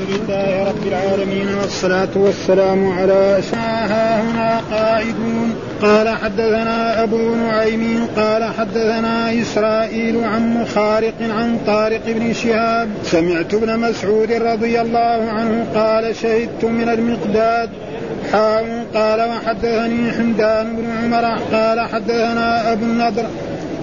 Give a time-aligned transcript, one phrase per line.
[0.00, 9.42] لله رب العالمين والصلاة والسلام على أشعاها هنا قاعدون قال حدثنا أبو نعيم قال حدثنا
[9.42, 12.88] إسرائيل عن مخارق عن طارق بن شهاب.
[13.04, 17.70] سمعت ابن مسعود رضي الله عنه قال شهدت من المقداد
[18.32, 23.26] حاء قال وحدثني حمدان بن عمر قال حدثنا أبو النضر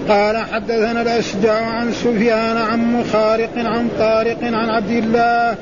[0.08, 5.56] قال حدثنا الأشجع عن سفيان عن مخارق عن طارق عن عبد الله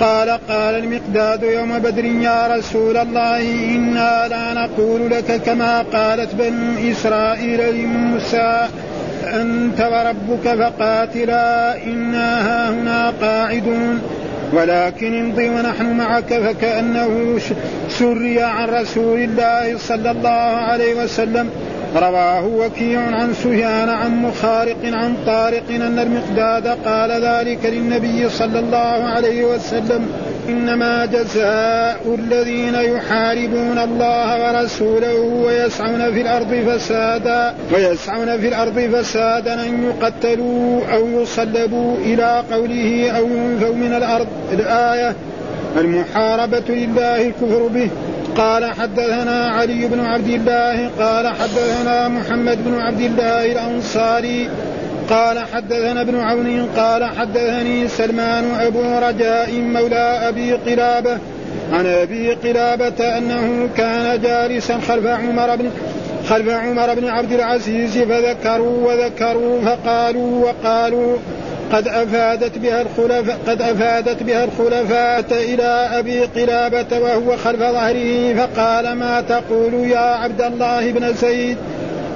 [0.00, 3.40] قال قال المقداد يوم بدر يا رسول الله
[3.76, 8.68] إنا لا نقول لك كما قالت بنو إسرائيل لموسى
[9.26, 14.02] أنت وربك فقاتلا إنا هاهنا قاعدون.
[14.52, 17.38] ولكن امضي ونحن معك فكأنه
[17.88, 21.50] سري عن رسول الله صلى الله عليه وسلم.
[21.96, 29.04] رواه وكيع عن سفيان عن مخارق عن طارق أن المقداد قال ذلك للنبي صلى الله
[29.04, 30.08] عليه وسلم
[30.48, 39.84] إنما جزاء الذين يحاربون الله ورسوله ويسعون في الأرض فسادا ويسعون في الأرض فسادا أن
[39.84, 44.26] يقتلوا أو يصلبوا إلى قوله أو ينفوا من الأرض.
[44.52, 45.14] الآية
[45.76, 47.90] المحاربة لله الكفر به.
[48.36, 54.48] قال حدثنا علي بن عبد الله قال حدثنا محمد بن عبد الله الأنصاري
[55.10, 61.18] قال حدثنا ابن عون قال حدثني سلمان أبو رجاء مولى أبي قلابة
[61.72, 65.70] عن أبي قلابة أنه كان جالسا خلف عمر بن
[66.28, 71.16] خلف عمر بن عبد العزيز فذكروا وذكروا فقالوا وقالوا
[71.72, 78.92] قد أفادت بها الخلفاء قد أفادت بها الخلفاء إلى أبي قلابة وهو خلف ظهره فقال
[78.92, 81.58] ما تقول يا عبد الله بن زيد؟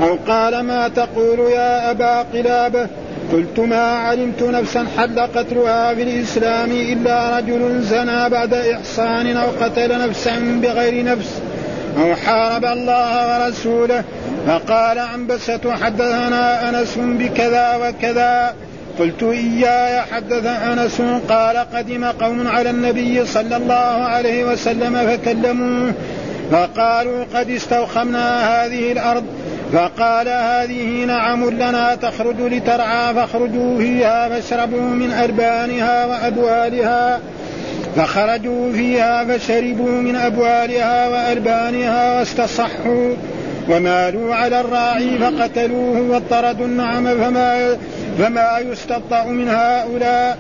[0.03, 2.87] أو قال ما تقول يا أبا قلابة؟
[3.33, 10.09] قلت ما علمت نفسا حل قتلها في الإسلام إلا رجل زنى بعد إحصان أو قتل
[10.09, 11.41] نفسا بغير نفس
[11.99, 14.05] أو حارب الله ورسوله
[14.47, 18.55] فقال عنبسة حدثنا أنس بكذا وكذا.
[18.99, 25.93] قلت إياي حدث أنس قال قدم قوم على النبي صلى الله عليه وسلم فكلموه
[26.51, 29.25] فقالوا قد استوخمنا هذه الأرض
[29.73, 37.21] فقال هذه نعم لنا تخرج لترعى فاخرجوا فيها فاشربوا من أربانها وأبوالها
[37.97, 43.15] فخرجوا فيها فشربوا من أبوالها وأربانها واستصحوا
[43.71, 47.77] ومالوا على الراعي فقتلوه واطردوا النعم فما
[48.19, 50.39] فما يستطاع من هؤلاء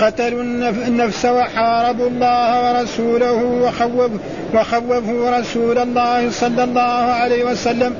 [0.00, 0.42] قتلوا
[0.88, 4.10] النفس وحاربوا الله ورسوله وخوف
[4.54, 7.94] وخوفوا رسول الله صلى الله عليه وسلم.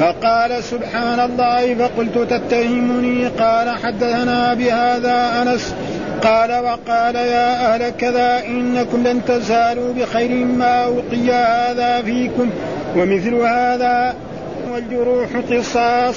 [0.00, 5.74] فقال سبحان الله فقلت تتهمني؟ قال حدثنا بهذا أنس.
[6.22, 12.50] قال وقال يا أهل كذا إنكم لن تزالوا بخير ما أوقي هذا فيكم.
[12.96, 14.14] ومثل هذا
[14.72, 16.16] والجروح قصاص.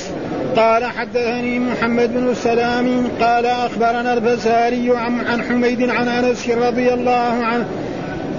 [0.55, 7.65] قال حدثني محمد بن سلام قال أخبرنا الفزاري عن حميد عن أنس رضي الله عنه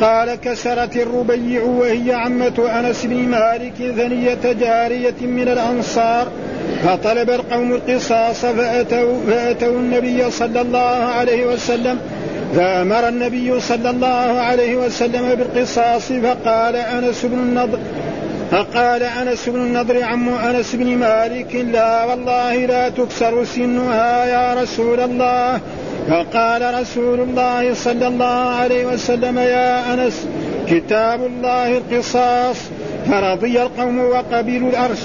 [0.00, 6.28] قال كسرت الربيع وهي عمة أنس بن مالك ثنية جارية من الأنصار
[6.84, 11.98] فطلب القوم القصاص فأتوا, فأتوا النبي صلى الله عليه وسلم
[12.54, 17.78] فأمر النبي صلى الله عليه وسلم بالقصاص فقال أنس بن النضر
[18.51, 25.01] فقال أنس بن النضر عم أنس بن مالك لا والله لا تكسر سنها يا رسول
[25.01, 25.61] الله.
[26.09, 30.27] فقال رسول الله صلى الله عليه وسلم يا أنس
[30.69, 32.57] كتاب الله القصاص
[33.11, 34.99] فرضي القوم وقبلوا الارش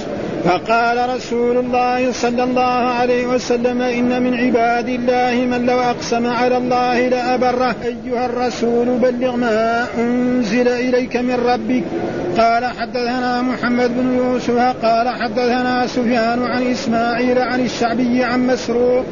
[0.45, 2.61] فقال رسول الله صلى الله
[2.99, 7.75] عليه وسلم إن من عباد الله من لو أقسم على الله لأبره.
[7.85, 11.83] أيها الرسول بلغ ما أنزل إليك من ربك.
[12.37, 19.05] قال حدثنا محمد بن يوسف قال حدثنا سفيان عن إسماعيل عن الشعبي عن مسروق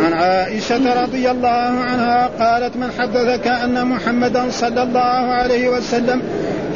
[0.00, 6.22] عن عائشة رضي الله عنها قالت من حدثك أن محمدا صلى الله عليه وسلم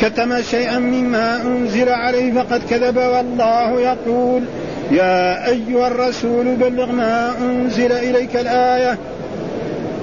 [0.00, 4.42] كتم شيئا مما أنزل عليه فقد كذب والله يقول
[4.90, 8.98] يا أيها الرسول بلغ ما أنزل إليك الآية.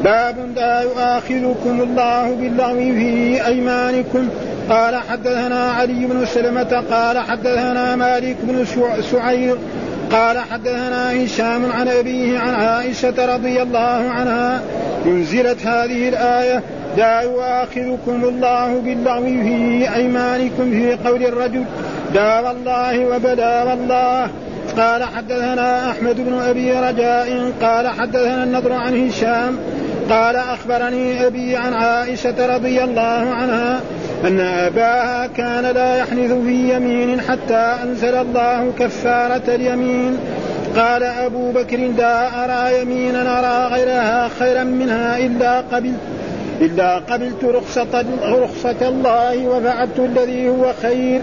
[0.03, 4.27] باب لا يؤاخذكم الله باللغو في أيمانكم.
[4.69, 8.65] قال حدثنا علي بن سلمة قال حدثنا مالك بن
[9.11, 9.55] سعير
[10.11, 14.61] قال حدثنا هشام عن أبيه عن عائشة رضي الله عنها.
[15.05, 16.63] أنزلت هذه الآية
[16.97, 21.63] لا يؤاخذكم الله باللغو في أيمانكم في قول الرجل
[22.13, 24.29] لا والله وبلا والله.
[24.77, 29.57] قال حدثنا أحمد بن أبي رجاء قال حدثنا النضر عن هشام
[30.09, 33.79] قال أخبرني أبي عن عائشة رضي الله عنها
[34.25, 40.17] أن أباها كان لا يحنث في يمين حتى أنزل الله كفارة اليمين.
[40.75, 46.16] قال أبو بكر لا أرى يمينا أرى غيرها خيرا منها إلا قبلت
[46.61, 51.21] إلا قبلت رخصة رخصة الله وفعلت الذي هو خير.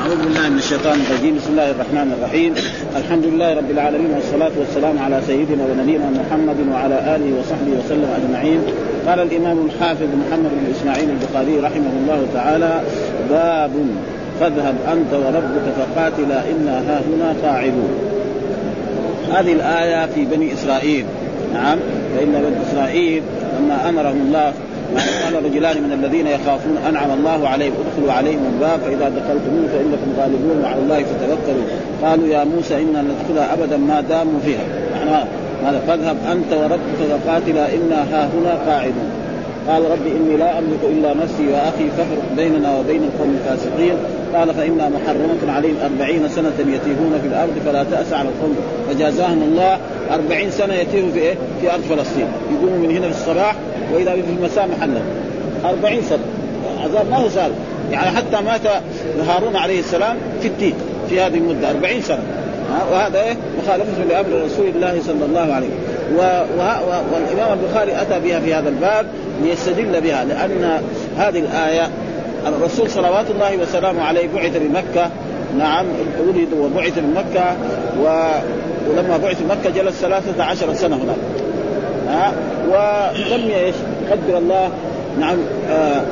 [0.00, 2.54] أعوذ بالله من الشيطان الرجيم، بسم الله الرحمن الرحيم،
[2.96, 8.60] الحمد لله رب العالمين والصلاة والسلام على سيدنا ونبينا محمد وعلى آله وصحبه وسلم أجمعين.
[9.06, 12.80] قال الإمام الحافظ محمد بن إسماعيل البخاري رحمه الله تعالى:
[13.30, 13.72] باب
[14.40, 17.92] فاذهب أنت وربك فقاتلا إنا ها هنا قاعدون
[19.34, 21.06] هذه الآية في بني إسرائيل
[21.54, 21.78] نعم
[22.16, 23.22] فإن بني إسرائيل
[23.58, 24.52] لما أمرهم الله
[25.24, 30.64] قال رجلان من الذين يخافون أنعم الله عليهم ادخلوا عليهم الباب فإذا دخلتموه فإنكم غالبون
[30.64, 31.64] وعلى الله فتوكلوا.
[32.02, 34.64] قالوا يا موسى إنا ندخلها أبدا ما داموا فيها.
[34.96, 35.26] معناها
[35.64, 39.10] هذا فاذهب أنت وربك فقاتلا إنا ها هنا قاعدون.
[39.68, 43.96] قال رب إني لا أملك إلا نفسي وأخي فافرق بيننا وبين القوم الفاسقين.
[44.34, 48.56] قال فإنها محرمة عليهم أربعين سنة يتيهون في الأرض فلا تأس على القوم
[48.90, 49.78] فجازاهم الله
[50.10, 52.26] أربعين سنة يتيهوا في إيه؟ في أرض فلسطين.
[52.52, 53.54] يقوموا من هنا في الصباح
[53.94, 55.00] وإذا في المساء محلا
[55.64, 56.24] أربعين سنة.
[56.84, 57.52] عذاب ما هو سهل
[57.90, 58.60] يعني حتى مات
[59.28, 60.74] هارون عليه السلام في التين
[61.08, 61.70] في هذه المدة.
[61.70, 62.22] أربعين سنة.
[62.92, 65.68] وهذا إيه؟ مخالفة لأمر رسول الله صلى الله عليه
[66.16, 66.20] و...
[66.58, 66.62] و...
[67.12, 69.06] والإمام البخاري أتى بها في هذا الباب
[69.42, 70.80] ليستدل بها لأن
[71.16, 71.88] هذه الآية
[72.46, 75.10] الرسول صلوات الله وسلامه عليه بعث بمكة
[75.58, 75.86] نعم
[76.26, 77.56] ولد وبعث بمكة
[78.00, 78.26] و...
[78.90, 81.16] ولما بعث بمكة جلس ثلاثة عشر سنة هناك.
[82.08, 82.32] ها؟
[82.68, 83.74] ولم إيش
[84.10, 84.70] قدر الله.
[85.20, 85.36] نعم
[85.70, 86.02] آه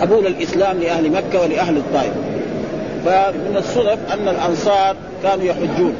[0.00, 2.12] قبول الإسلام لأهل مكة ولأهل الطائف.
[3.04, 5.94] فمن الصدف أن الأنصار كانوا يحجون.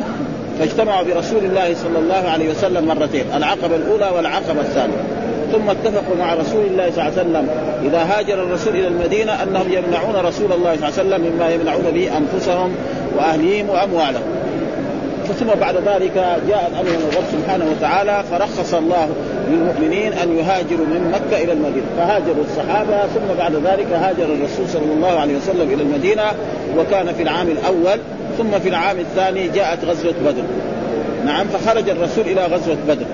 [0.59, 5.24] فاجتمعوا برسول الله صلى الله عليه وسلم مرتين العقبة الأولى والعقبة الثانية.
[5.55, 7.49] ثم اتفقوا مع رسول الله صلى الله عليه وسلم
[7.85, 11.85] إذا هاجر الرسول إلى المدينة أنهم يمنعون رسول الله صلى الله عليه وسلم مما يمنعون
[11.95, 12.75] به أنفسهم
[13.17, 14.23] وأهليهم وأموالهم.
[15.41, 16.15] ثم بعد ذلك
[16.49, 19.09] جاء الأمر من الرب سبحانه وتعالى فرخص الله
[19.51, 24.93] للمؤمنين أن يهاجروا من مكة إلى المدينة، فهاجروا الصحابة ثم بعد ذلك هاجر الرسول صلى
[24.97, 26.23] الله عليه وسلم إلى المدينة
[26.79, 27.99] وكان في العام الأول
[28.39, 30.43] ثم في العام الثاني جاءت غزوة بدر.
[31.27, 33.07] نعم فخرج الرسول إلى غزوة بدر.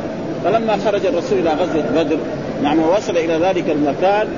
[0.44, 2.16] فلما خرج الرسول إلى غزوة بدر
[2.62, 4.28] نعم ووصل إلى ذلك المكان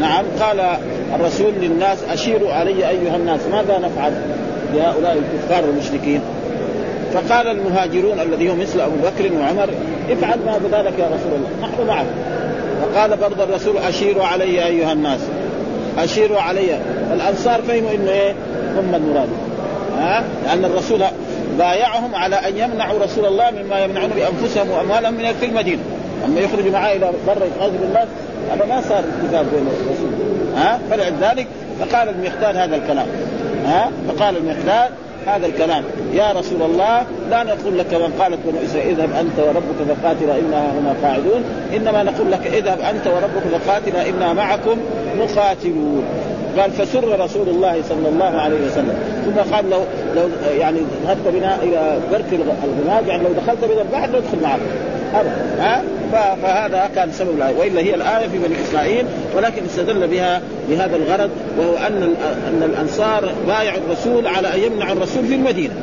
[0.00, 0.60] نعم قال
[1.14, 4.12] الرسول للناس أشيروا علي أيها الناس ماذا نفعل؟
[4.74, 6.20] بهؤلاء الكفار المشركين
[7.14, 9.68] فقال المهاجرون الذي هم مثل أبو بكر وعمر
[10.10, 11.48] افعل ما بذلك يا رسول الله.
[11.62, 12.06] نحن معك.
[12.82, 15.20] فقال برضه الرسول أشيروا علي أيها الناس.
[15.98, 16.78] أشيروا علي.
[17.12, 18.34] الأنصار فهموا إنه إيه؟
[18.78, 19.28] هم المراد.
[19.98, 21.02] ها؟ لأن الرسول
[21.58, 25.82] بايعهم على أن يمنعوا رسول الله مما يمنعون بأنفسهم وأموالهم من في المدينة
[26.24, 28.08] أما يخرج معاه إلى برا يتغاظوا بالناس
[28.50, 30.10] هذا ما صار اتفاق بين الرسول.
[30.56, 31.46] ها؟ فلذلك
[31.80, 33.06] فقال المقداد هذا الكلام.
[33.66, 34.90] ها؟ فقال المقداد
[35.26, 35.84] هذا الكلام.
[36.12, 40.72] يا رسول الله لا نقول لك من قالت بنو إسرائيل اذهب أنت وربك فقاتلا إنا
[40.72, 41.44] هنا قاعدون.
[41.76, 44.78] إنما نقول لك اذهب أنت وربك فقاتلا إنا معكم
[45.18, 46.04] مقاتلون.
[46.58, 49.13] قال فسر رسول الله صلى الله عليه وسلم.
[49.24, 49.80] ثم قال لو
[50.16, 50.28] لو
[50.58, 54.60] يعني ذهبت بنا إلى برك الغماد يعني لو دخلت بنا البحر ندخل معك.
[55.14, 55.56] ابدا.
[55.58, 55.82] ها؟
[56.42, 61.30] فهذا كان سبب الايه وإلا هي الآية في بني إسرائيل ولكن استدل بها لهذا الغرض
[61.58, 62.14] وهو أن
[62.48, 65.74] أن الأنصار بايعوا الرسول على أن يمنعوا الرسول في المدينة.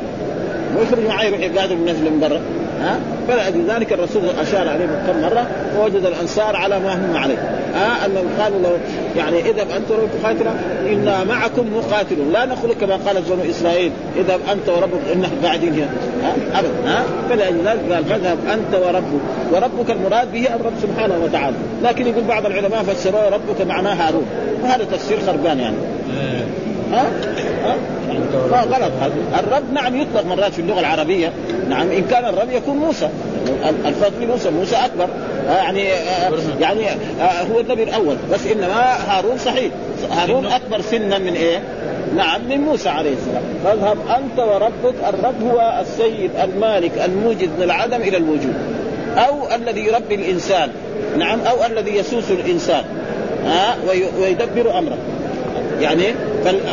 [0.78, 2.40] ويخرج معاه يروح الناس من برا.
[2.82, 2.98] ها؟
[3.28, 5.46] فلأجل ذلك الرسول أشار عليهم كم مرة
[5.76, 7.38] فوجد الأنصار على ما هم عليه.
[7.74, 8.78] ها؟ أنهم قالوا له
[9.16, 9.88] يعني اذهب أنت
[10.22, 10.46] تقاتل
[10.86, 12.32] إنا معكم مقاتلون.
[12.32, 13.92] لا نقول كما قالت بنو إسرائيل.
[14.16, 15.88] اذهب أنت وربك انهم قاعدين هنا.
[16.22, 19.20] ها؟ ابدا ها؟ فلأجل ذلك قال فاذهب أنت وربك.
[19.52, 21.56] وربك المراد به الرب سبحانه وتعالى.
[21.82, 24.26] لكن يقول بعض العلماء فسروه ربك معناه هارون.
[24.62, 25.76] وهذا تفسير خربان يعني.
[26.92, 27.06] ها؟
[27.64, 27.76] ها؟
[28.52, 28.92] غلط.
[29.38, 31.32] الرب نعم يطلق مرات في اللغة العربية.
[31.68, 33.08] نعم إن كان الرب يكون موسى.
[33.86, 35.08] الفضل موسى موسى أكبر.
[35.46, 35.88] يعني
[36.60, 36.80] يعني
[37.52, 38.16] هو النبي الأول.
[38.32, 39.72] بس إنما هارون صحيح.
[40.10, 41.62] هارون أكبر سنا من إيه؟
[42.16, 43.42] نعم من موسى عليه السلام.
[43.64, 44.94] فاذهب أنت وربك.
[45.08, 48.54] الرب هو السيد المالك الموجد من العدم إلى الوجود.
[49.16, 50.70] أو الذي يربي الإنسان.
[51.18, 52.84] نعم أو الذي يسوس الإنسان.
[53.46, 53.76] ها
[54.20, 54.96] ويدبر أمره.
[55.80, 56.04] يعني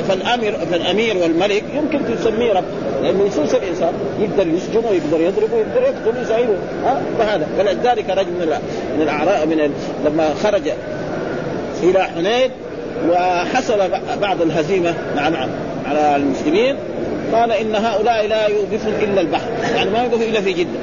[0.07, 2.63] فالأمير فالأمير والملك يمكن تسميه رب
[3.03, 7.47] لأنه يسوس الإنسان يقدر يسجن ويقدر يضرب ويقدر يقتل يساعده ها؟ فهذا.
[7.57, 8.57] فلذلك رجل من
[8.95, 9.73] من الأعراب من
[10.05, 10.61] لما خرج
[11.83, 12.49] إلى حنين
[13.09, 13.79] وحصل
[14.21, 15.33] بعض الهزيمة نعم
[15.85, 16.75] على المسلمين
[17.33, 20.79] قال إن هؤلاء لا يوقفون إلا البحر يعني ما يوقفوا إلا في جدة.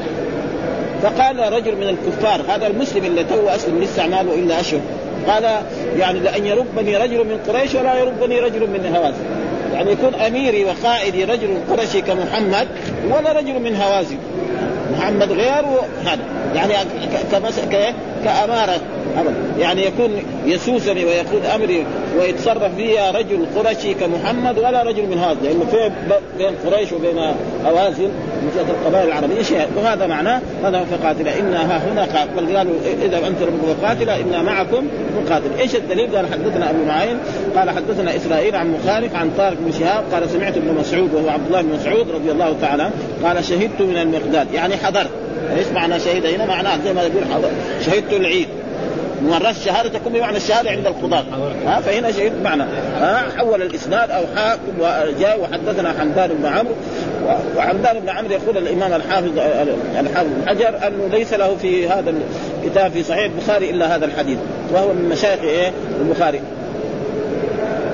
[1.02, 4.80] فقال رجل من الكفار هذا المسلم اللي تو اسلم لسه ماله إلا أشهر
[5.28, 5.44] قال
[5.98, 9.24] يعني لأن يربني رجل من قريش ولا يربني رجل من هوازن.
[9.74, 12.68] يعني يكون أميري وقائدي رجل قرشي كمحمد
[13.04, 14.18] ولا رجل من هوازن.
[14.92, 15.64] محمد غير
[16.04, 16.18] هذا
[16.54, 16.74] يعني
[18.24, 18.80] كأمارة.
[19.58, 20.10] يعني يكون
[20.46, 21.86] يسوسني ويقود أمري
[22.18, 25.90] ويتصرف فيها رجل قرشي كمحمد ولا رجل من هذا لأنه في
[26.38, 27.18] بين قريش وبين
[27.66, 28.10] هوازن
[28.46, 29.66] مثل القبائل العربية شيء.
[29.76, 31.28] وهذا معناه هذا فقاتل.
[31.28, 34.86] إنا ها هنا قال قالوا إذا انت ربك قاتل إنا معكم
[35.22, 37.18] نقاتل إيش الدليل؟ قال حدثنا أبو معين
[37.56, 41.46] قال حدثنا إسرائيل عن مخالف عن طارق بن شهاب قال سمعت ابن مسعود وهو عبد
[41.46, 42.90] الله بن مسعود رضي الله تعالى
[43.24, 44.54] قال شهدت من المقداد.
[44.54, 45.10] يعني حضرت.
[45.56, 47.50] إيش معنى شهد؟ هنا؟ معناه زي ما يقول حضر
[47.86, 48.48] شهدت العيد.
[49.22, 51.24] مرات الشهادة تكون بمعنى الشهادة عند القضاة.
[51.66, 52.62] ها فهنا شيء بمعنى.
[52.96, 56.74] ها حول الإسناد أو حاكم وجاء وحدثنا حمدان بن عمرو.
[57.56, 59.38] وحمدان بن عمرو يقول الإمام الحافظ
[60.00, 62.14] الحافظ بن حجر أنه ليس له في هذا
[62.64, 64.38] الكتاب في صحيح البخاري إلا هذا الحديث.
[64.72, 66.40] وهو من مشايخ إيه؟ البخاري.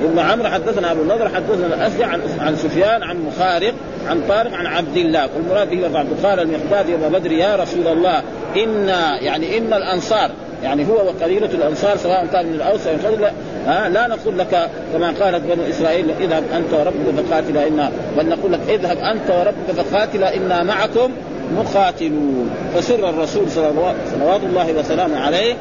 [0.03, 3.73] ابن عمرو حدثنا أبو النضر حدثنا الاسجع عن عن سفيان عن مخارق
[4.09, 5.29] عن طارق عن عبد الله.
[5.35, 8.21] والمراد به عبد قال المقداد يوم بدر يا رسول الله
[8.57, 8.87] ان
[9.21, 10.31] يعني إن الأنصار
[10.63, 13.31] يعني هو وقبيله الأنصار سواء كان من الأوس أو الخزرج
[13.65, 18.51] ها لا نقول لك كما قالت بنو إسرائيل اذهب أنت وربك فقاتلا أنا بل نقول
[18.53, 21.11] لك اذهب أنت وربك فقاتلا إنا معكم
[21.57, 22.49] مقاتلون.
[22.75, 25.53] فسر الرسول صلوات الله وسلامه عليه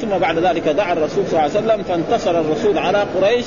[0.00, 3.44] ثم بعد ذلك دعا الرسول صلى الله عليه وسلم فانتصر الرسول على قريش.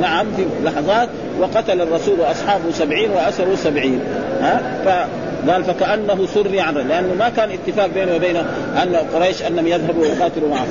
[0.00, 1.08] نعم في لحظات
[1.40, 4.00] وقتل الرسول واصحابه سبعين وأسروا سبعين.
[4.40, 5.06] ها
[5.48, 8.36] قال فكأنه سري عن لأنه ما كان اتفاق بينه وبين
[8.82, 10.66] أن قريش أنهم يذهبوا ويقاتلوا معه.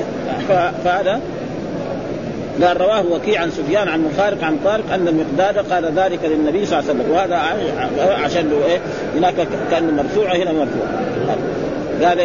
[0.84, 1.20] فهذا
[2.62, 6.78] قال رواه وكيع عن سفيان عن مخارق عن طارق أن المقداد قال ذلك للنبي صلى
[6.78, 7.12] الله عليه وسلم.
[7.12, 7.36] وهذا
[8.24, 8.80] عشان له إيه
[9.16, 9.34] هناك
[9.70, 10.86] كأن مرفوع هنا مرفوع
[12.02, 12.18] قال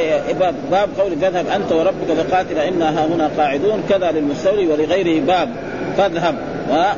[0.72, 5.50] باب, قول فاذهب أنت وربك فقاتل إنا ها هنا قاعدون كذا للمستولي ولغيره باب
[5.98, 6.36] فاذهب.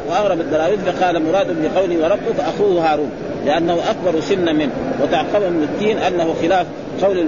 [0.09, 3.11] وأغرب الدراويش فقال مراد بقوله وربك أخوه هارون
[3.45, 4.71] لأنه أكبر سنا منه
[5.01, 6.67] وتعقب من الدين أنه خلاف
[7.01, 7.25] قول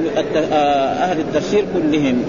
[0.51, 0.55] آه،
[0.93, 2.23] أهل التفسير كلهم.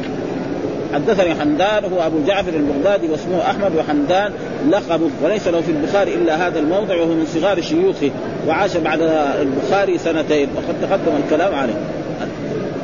[0.94, 4.32] حدثني حمدان هو أبو جعفر البغدادي واسمه أحمد وحمدان
[4.70, 8.10] لقبه وليس له في البخاري إلا هذا الموضع وهو من صغار شيوخه
[8.48, 9.00] وعاش بعد
[9.40, 11.74] البخاري سنتين وقد تقدم الكلام عليه.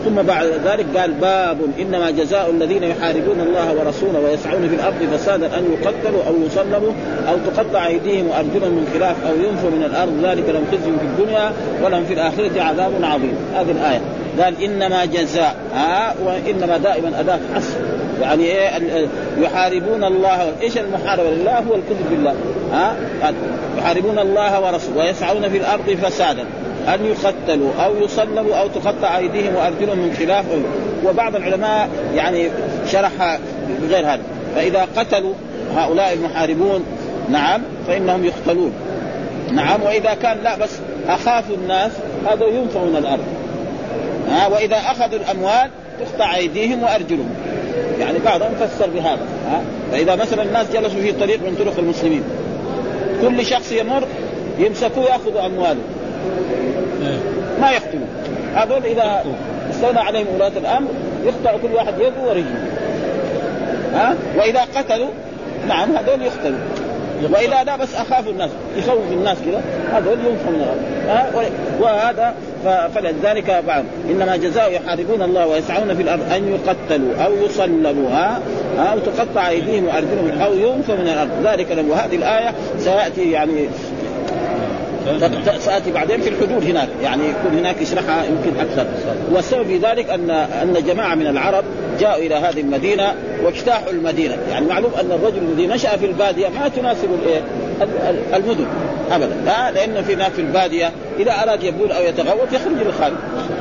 [0.07, 5.47] ثم بعد ذلك قال باب إنما جزاء الذين يحاربون الله ورسوله ويسعون في الأرض فسادا
[5.47, 6.93] أن يقتلوا أو يصلبوا
[7.29, 11.53] أو تقطع أيديهم وأرجلهم من خلاف أو ينفوا من الأرض ذلك لهم خزي في الدنيا
[11.85, 13.35] ولهم في الآخرة عذاب عظيم.
[13.55, 14.01] هذه الآية.
[14.43, 15.57] قال إنما جزاء.
[15.75, 17.79] ها؟ وإنما دائما أداة حصر.
[18.21, 19.07] يعني إيه؟
[19.39, 20.53] يحاربون الله.
[20.63, 22.35] إيش المحاربة؟ لله هو الكذب بالله.
[22.73, 22.97] ها؟
[23.79, 26.45] يحاربون الله ورسوله ويسعون في الأرض فسادا.
[26.95, 30.45] أن يقتلوا أو يصلبوا أو تقطع أيديهم وأرجلهم من خلاف.
[31.05, 32.49] وبعض العلماء يعني
[32.93, 33.39] شرح
[33.83, 34.23] بغير هذا.
[34.55, 35.33] فإذا قتلوا
[35.77, 36.85] هؤلاء المحاربون
[37.31, 38.73] نعم فإنهم يقتلون.
[39.53, 40.71] نعم وإذا كان لا بس
[41.09, 41.93] اخافوا الناس
[42.27, 43.25] هذا ينفع من الأرض.
[44.31, 47.31] ها وإذا أخذوا الأموال تقطع أيديهم وأرجلهم.
[48.01, 49.27] يعني بعضهم فسر بهذا.
[49.51, 49.63] ها
[49.93, 52.23] فإذا مثلا الناس جلسوا في طريق من طرق المسلمين
[53.23, 54.05] كل شخص يمر
[54.59, 55.81] يمسكوه يأخذوا أمواله.
[57.61, 58.09] ما يقتلون
[58.55, 59.25] هذول إذا
[59.71, 60.89] استولى عليهم ولاة الامر
[61.25, 62.65] يقطع كل واحد يده ورجله.
[63.95, 65.09] ها؟ وإذا قتلوا
[65.69, 66.59] نعم هذول يقتلوا.
[67.31, 72.35] وإذا لا بس أخاف الناس يخوف الناس كذا هذول ينفوا من الأرض وهذا
[72.95, 78.41] فلذلك بعد إنما جزاء يحاربون الله ويسعون في الأرض أن يقتلوا أو يصلبوا ها؟
[78.79, 81.31] أو تقطع أيديهم وأرجلهم أو ينفوا من الأرض.
[81.45, 83.69] ذلك لهم وهذه الآية سيأتي يعني
[85.59, 86.89] سأتي بعدين في الحدود هناك.
[87.03, 88.87] يعني يكون هناك يشرحها يمكن أكثر.
[89.33, 91.65] والسبب في ذلك ان أن جماعة من العرب
[92.01, 94.37] جاءوا إلى هذه المدينة واجتاحوا المدينة.
[94.51, 97.43] يعني معلوم أن الرجل الذي نشأ في البادية ما تناسب الايه
[98.35, 98.67] المدن
[99.11, 99.37] ابدا.
[99.45, 103.17] لا لأنه في هناك في البادية إذا أراد يبول أو يتغوط يخرج للخارج.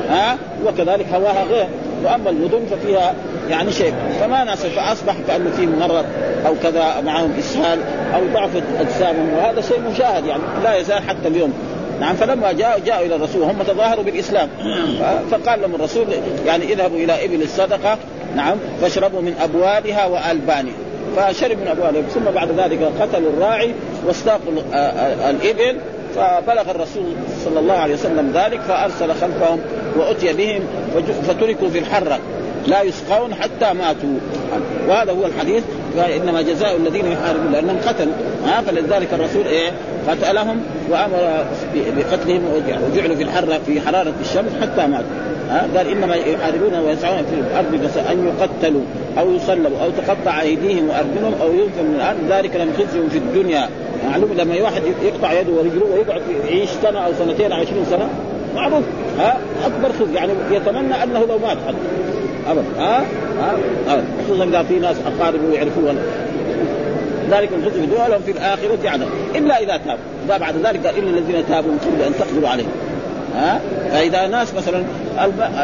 [0.08, 0.36] ها؟
[0.66, 1.66] وكذلك هواها غير.
[2.04, 3.14] وأما المدن ففيها
[3.50, 3.94] يعني شيء.
[4.20, 6.04] فما ناسب فأصبح كانه في مرض
[6.46, 7.78] أو كذا معهم إسهال
[8.14, 8.50] أو ضعف
[8.80, 11.52] اجسامهم وهذا شيء مشاهد يعني لا يزال حتى اليوم.
[12.00, 14.48] نعم فلما جاءوا جاءوا إلى الرسول هم تظاهروا بالإسلام.
[15.30, 16.06] فقال لهم الرسول
[16.46, 17.98] يعني اذهبوا إلى إبل الصدقة.
[18.36, 20.74] نعم فاشربوا من أبوالها وألبانها.
[21.16, 22.02] فشربوا من أبوالها.
[22.02, 23.74] ثم بعد ذلك قتلوا الراعي
[24.06, 24.52] واستاقوا
[25.30, 25.76] الإبل.
[26.16, 27.04] فبلغ الرسول
[27.44, 29.60] صلى الله عليه وسلم ذلك فأرسل خلفهم
[29.96, 30.62] وأتي بهم
[31.28, 32.18] فتركوا في الحرة.
[32.66, 34.18] لا يسقون حتى ماتوا.
[34.88, 35.62] وهذا هو الحديث.
[36.16, 38.12] إنما جزاء الذين يحاربون لأنهم قتلوا.
[38.46, 39.70] ها فلذلك الرسول إيه؟
[40.08, 41.44] قتلهم وأمر
[41.74, 42.42] بقتلهم
[42.92, 45.06] وجعلوا في الحره في حرارة الشمس حتى ماتوا.
[45.50, 48.82] ها قال إنما يحاربون ويسعون في الأرض بس أن يقتلوا
[49.18, 52.18] أو يصلبوا أو تقطع أيديهم وأرجلهم أو ينفوا من الأرض.
[52.30, 53.68] ذلك لم خزيهم في الدنيا.
[54.10, 58.08] معلوم لما واحد يقطع يده ورجله ويقعد يعيش سنة أو سنتين أو 20 سنة
[58.54, 58.82] معروف.
[59.18, 60.14] ها أكبر خزي.
[60.14, 61.76] يعني يتمنى أنه لو مات حتى.
[62.48, 62.64] ابدا.
[62.78, 63.04] ها
[63.88, 65.94] ها خصوصا إذا في ناس أقاربه يعرفوه
[67.30, 70.04] ذلك الخزي في الدنيا لهم في الآخرة عذاب إلا إذا تابوا.
[70.28, 72.70] ذا بعد ذلك قال الا الذين تابوا من قبل أن تقدروا عليهم.
[73.36, 73.60] ها
[73.90, 74.82] فإذا ناس مثلا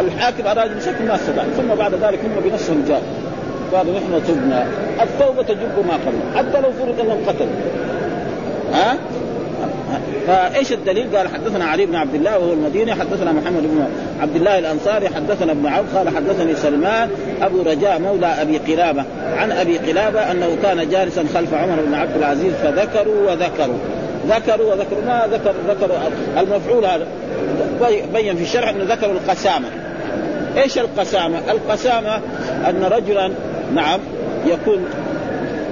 [0.01, 1.45] الحاكم أراد يمسك ما استطاع.
[1.57, 3.03] ثم بعد ذلك هم بنفسهم جاءوا.
[3.73, 4.67] قالوا نحن تبنا
[5.03, 6.37] التوبة تجب ما قبل.
[6.37, 7.49] حتى لو فرض أنهم قتلوا.
[8.73, 8.97] ها
[10.27, 13.85] فايش الدليل؟ قال حدثنا علي بن عبد الله وهو المديني حدثنا محمد بن
[14.21, 17.11] عبد الله الأنصاري حدثنا ابن عوف قال حدثني سلمان
[17.43, 19.05] أبو رجاء مولى أبي قلابة
[19.37, 23.79] عن أبي قلابة أنه كان جالسا خلف عمر بن عبد العزيز فذكروا وذكروا
[24.29, 25.97] ذكروا وذكروا ما ذكر ذكروا
[26.39, 27.07] المفعول هذا
[28.15, 29.69] بين في الشرح أنه ذكروا القسامة
[30.57, 32.17] إيش القسامة؟ القسامة
[32.69, 33.31] أن رجلا
[33.75, 34.01] نعم
[34.47, 34.85] يكون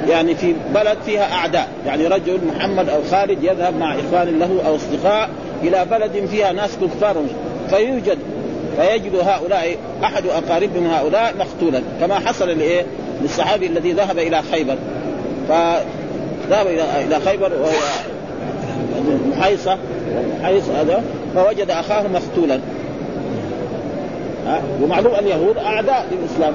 [0.08, 1.68] يعني في بلد فيها أعداء.
[1.86, 5.28] يعني رجل محمد أو خالد يذهب مع إخوان له أو أصدقاء
[5.62, 7.16] إلى بلد فيها ناس كفار.
[7.70, 8.18] فيوجد
[8.76, 11.82] فيجد هؤلاء أحد أقاربهم هؤلاء مقتولا.
[12.00, 12.86] كما حصل لإيه؟
[13.22, 14.76] للصحابي الذي ذهب إلى خيبر.
[15.48, 17.52] فذهب إلى إلى خيبر
[19.36, 19.78] محيصة
[20.40, 21.04] محيص هذا
[21.34, 22.60] فوجد أخاه مقتولا.
[24.82, 26.54] ومعلوم اليهود أعداء للإسلام.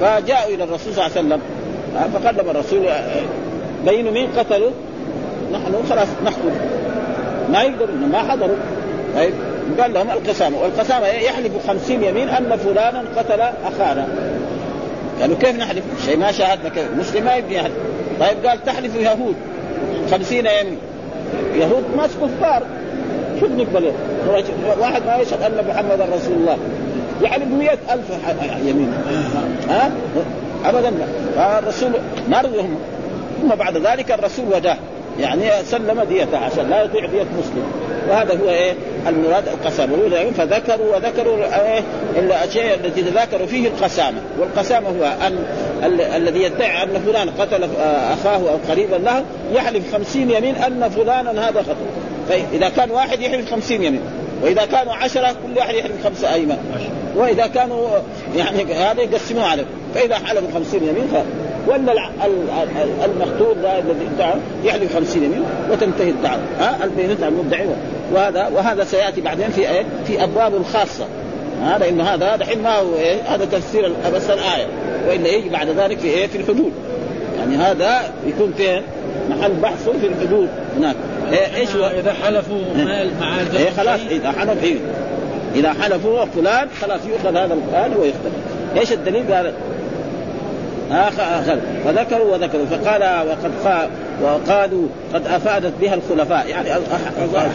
[0.00, 1.40] فجاءوا إلى الرسول صلى الله عليه وسلم.
[2.14, 2.86] فقدم الرسول
[3.86, 4.70] بينوا مين قتلوا؟
[5.52, 5.74] نحن.
[5.90, 6.50] خلاص نحكم.
[7.52, 8.56] ما يقدروا ما حضروا.
[9.16, 9.32] طيب
[9.80, 10.58] قال لهم القسامة.
[10.62, 14.08] والقسامة يحلف خمسين يمين أن فلانا قتل أخانا.
[15.20, 17.72] قالوا كيف نحلف؟ شيء ما شاهدنا كيف؟ مسلم ما يبني يحلف
[18.20, 19.34] طيب قال تحلف يهود
[20.10, 20.78] خمسين يمين.
[21.54, 22.62] يهود ناس كفار.
[23.40, 23.92] شوف نقبل
[24.80, 26.58] واحد ما يشهد أن محمد رسول الله.
[27.22, 28.04] يعني بمئة ألف
[28.66, 28.94] يمين.
[29.68, 29.90] ها؟
[30.68, 30.92] ابدا.
[31.36, 31.90] فالرسول
[32.28, 32.78] ما رضيهم
[33.42, 34.76] ثم بعد ذلك الرسول وداه
[35.20, 37.64] يعني سلم ديته عشان لا يطيع دية مسلم.
[38.08, 38.74] وهذا هو إيه؟
[39.08, 39.96] المراد القسامة.
[40.36, 41.80] فذكروا وذكروا إيه؟
[42.18, 44.18] الاشياء التي تذاكروا فيه القسامة.
[44.40, 45.38] والقسامة هو أن
[45.84, 47.64] ال- الذي يدعي أن فلان قتل
[48.12, 51.76] أخاه أو قريبا له يحلف خمسين يمين أن فلانا هذا قتل.
[52.28, 54.00] فإذا كان واحد يحلف خمسين يمين.
[54.42, 56.58] وإذا كانوا عشرة كل واحد يحلف خمسة ايمان
[57.16, 57.88] وإذا كانوا
[58.36, 59.64] يعني هذا يقسموه عليه.
[59.96, 61.16] فإذا حلفوا خمسين يمين ف...
[61.68, 62.10] ولا
[63.04, 66.40] المقتول الذي ادعى يحلف خمسين يمين وتنتهي الدعوة.
[66.60, 67.66] ها؟ البينة المدعي
[68.12, 71.04] وهذا وهذا سيأتي بعدين في إيه؟ في أبواب خاصة.
[71.64, 74.66] هذا لأنه هذا دحين ما هو إيه؟ هذا تفسير بس الآية.
[75.08, 76.72] وإلا يجي بعد ذلك في إيه؟ في الحدود.
[77.38, 78.82] يعني هذا يكون فين
[79.30, 80.96] محل بحثه في الحدود هناك.
[81.32, 84.76] إيه؟ إيش هو؟ إذا حلفوا مال مع إيه خلاص إذا حلف إيه.
[85.54, 88.32] إذا حلفوا فلان خلاص يؤخذ هذا القرآن ويختلف
[88.76, 89.52] إيش الدليل؟ قال
[90.90, 92.66] آخر فذكروا وذكروا.
[92.66, 93.88] فقال وقد قال
[94.22, 96.46] وقالوا قد أفادت بها الخلفاء.
[96.48, 96.68] يعني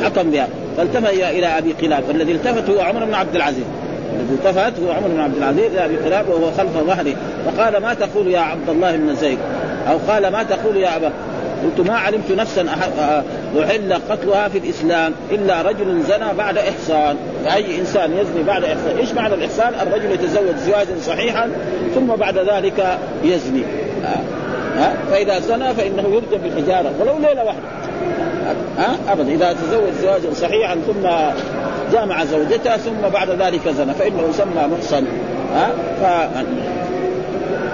[0.04, 0.48] حكم بها.
[0.78, 2.04] فالتفت إلى أبي قلاب.
[2.08, 3.66] والذي التفت هو عمر بن عبد العزيز.
[4.14, 7.16] الذي التفت هو عمر بن عبد العزيز إلى ابي قلاب وهو خلف ظهره.
[7.46, 9.38] فقال ما تقول يا عبد الله بن زيد؟
[9.90, 11.12] أو قال ما تقول يا أبا؟
[11.64, 12.66] قلت ما علمت نفسا
[13.58, 17.16] أحل قتلها في الإسلام إلا رجل زنى بعد إحصان
[17.54, 18.98] أي إنسان يزني بعد إحصان.
[18.98, 21.52] إيش معنى الإحصان؟ الرجل يتزوج زواجا صحيحا
[21.96, 23.64] ثم بعد ذلك يزني.
[24.78, 27.62] ها؟ فإذا زنى فإنه يرجم بالحجارة ولو ليلة واحدة.
[28.78, 29.32] ها أبدا.
[29.32, 31.10] إذا تزوج زواجا صحيحا ثم
[31.94, 35.06] جامع زوجته ثم بعد ذلك زنى فإنه يسمى محصن.
[35.54, 35.70] ها
[36.02, 36.28] ف...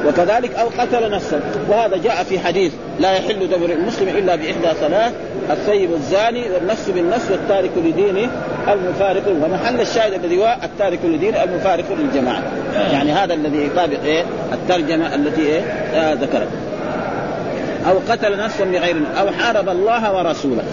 [0.08, 5.14] وكذلك أو قتل نفسا وهذا جاء في حديث لا يحل دم المسلم إلا بإحدى ثلاث
[5.52, 8.30] الثيب الزاني والنفس بالنفس والتارك لدينه
[8.68, 12.42] المفارق ومحل الشاهد الذي هو التارك لدينه المفارق للجماعة.
[12.92, 15.62] يعني هذا الذي يطابق إيه؟ الترجمة التي إيه؟
[15.94, 16.48] آه ذكرت.
[17.90, 20.64] أو قتل نفسا بغير أو حارب الله ورسوله.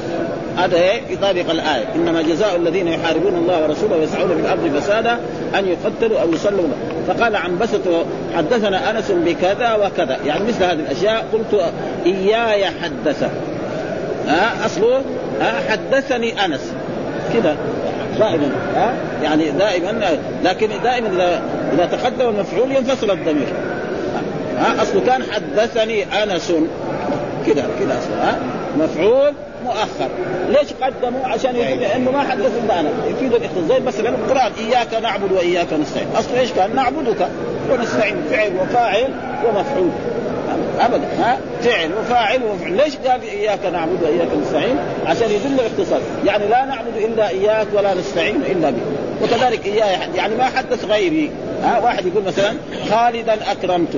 [0.58, 1.84] هذا إيه؟ يطابق الآية.
[1.94, 5.18] إنما جزاء الذين يحاربون الله ورسوله ويسعون في الأرض فسادا
[5.58, 6.68] أن يقتلوا أو يصلوا
[7.08, 8.06] فقال عن بسط
[8.36, 10.18] حدثنا أنس بكذا وكذا.
[10.26, 11.62] يعني مثل هذه الأشياء قلت
[12.06, 13.24] إياي حدث
[14.66, 15.02] أصله
[15.40, 16.72] ها حدثني أنس.
[17.32, 17.56] كذا
[18.18, 23.48] دائما ها يعني دائما لكن دائما إذا إذا تقدم المفعول ينفصل الضمير.
[24.58, 26.52] ها أصله كان حدثني أنس.
[27.46, 28.38] كذا كذا أصله ها
[28.78, 29.32] مفعول
[29.64, 30.08] مؤخر.
[30.48, 32.90] ليش قدموا؟ عشان يفيد إنه ما حدث أنا.
[33.10, 36.06] يفيد الاختصاص زي مثلا القران إياك نعبد وإياك نستعين.
[36.16, 37.28] أصله إيش كان؟ نعبدك
[37.70, 39.08] ونستعين فعل وفاعل
[39.46, 39.90] ومفعول.
[40.80, 41.06] ابدا.
[41.18, 46.64] ها؟ فعل وفاعل ومفعول ليش قال إياك نعبد وإياك نستعين؟ عشان يدل الاختصاص يعني لا
[46.64, 48.82] نعبد إلا إياك ولا نستعين إلا بك.
[49.22, 51.30] وكذلك اياه يعني ما حدث غيري.
[51.62, 52.54] ها؟ واحد يقول مثلا
[52.90, 53.96] خالدا أكرمت.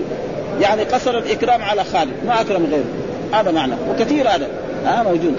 [0.60, 2.12] يعني قصر الإكرام على خالد.
[2.26, 3.40] ما أكرم غيره.
[3.40, 3.74] هذا معنى.
[3.90, 4.48] وكثير هذا.
[4.86, 5.34] ها؟ موجود.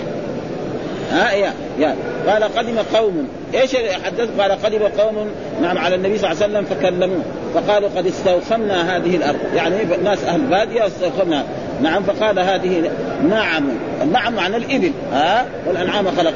[1.12, 1.96] ها؟ يا يا.
[2.28, 3.28] قال قدم قوم.
[3.54, 5.30] إيش حدث؟ قال قدم قوم
[5.62, 7.22] نعم على النبي صلى الله عليه وسلم فكلموه
[7.54, 9.40] فقالوا قد استوخمنا هذه الأرض.
[9.56, 11.44] يعني ناس أهل بادية استوخمنا
[11.82, 12.92] نعم فقال هذه
[13.30, 13.64] نعم.
[14.02, 14.92] النعم معنى الإبل.
[15.14, 16.34] ها؟ والأنعام خلق.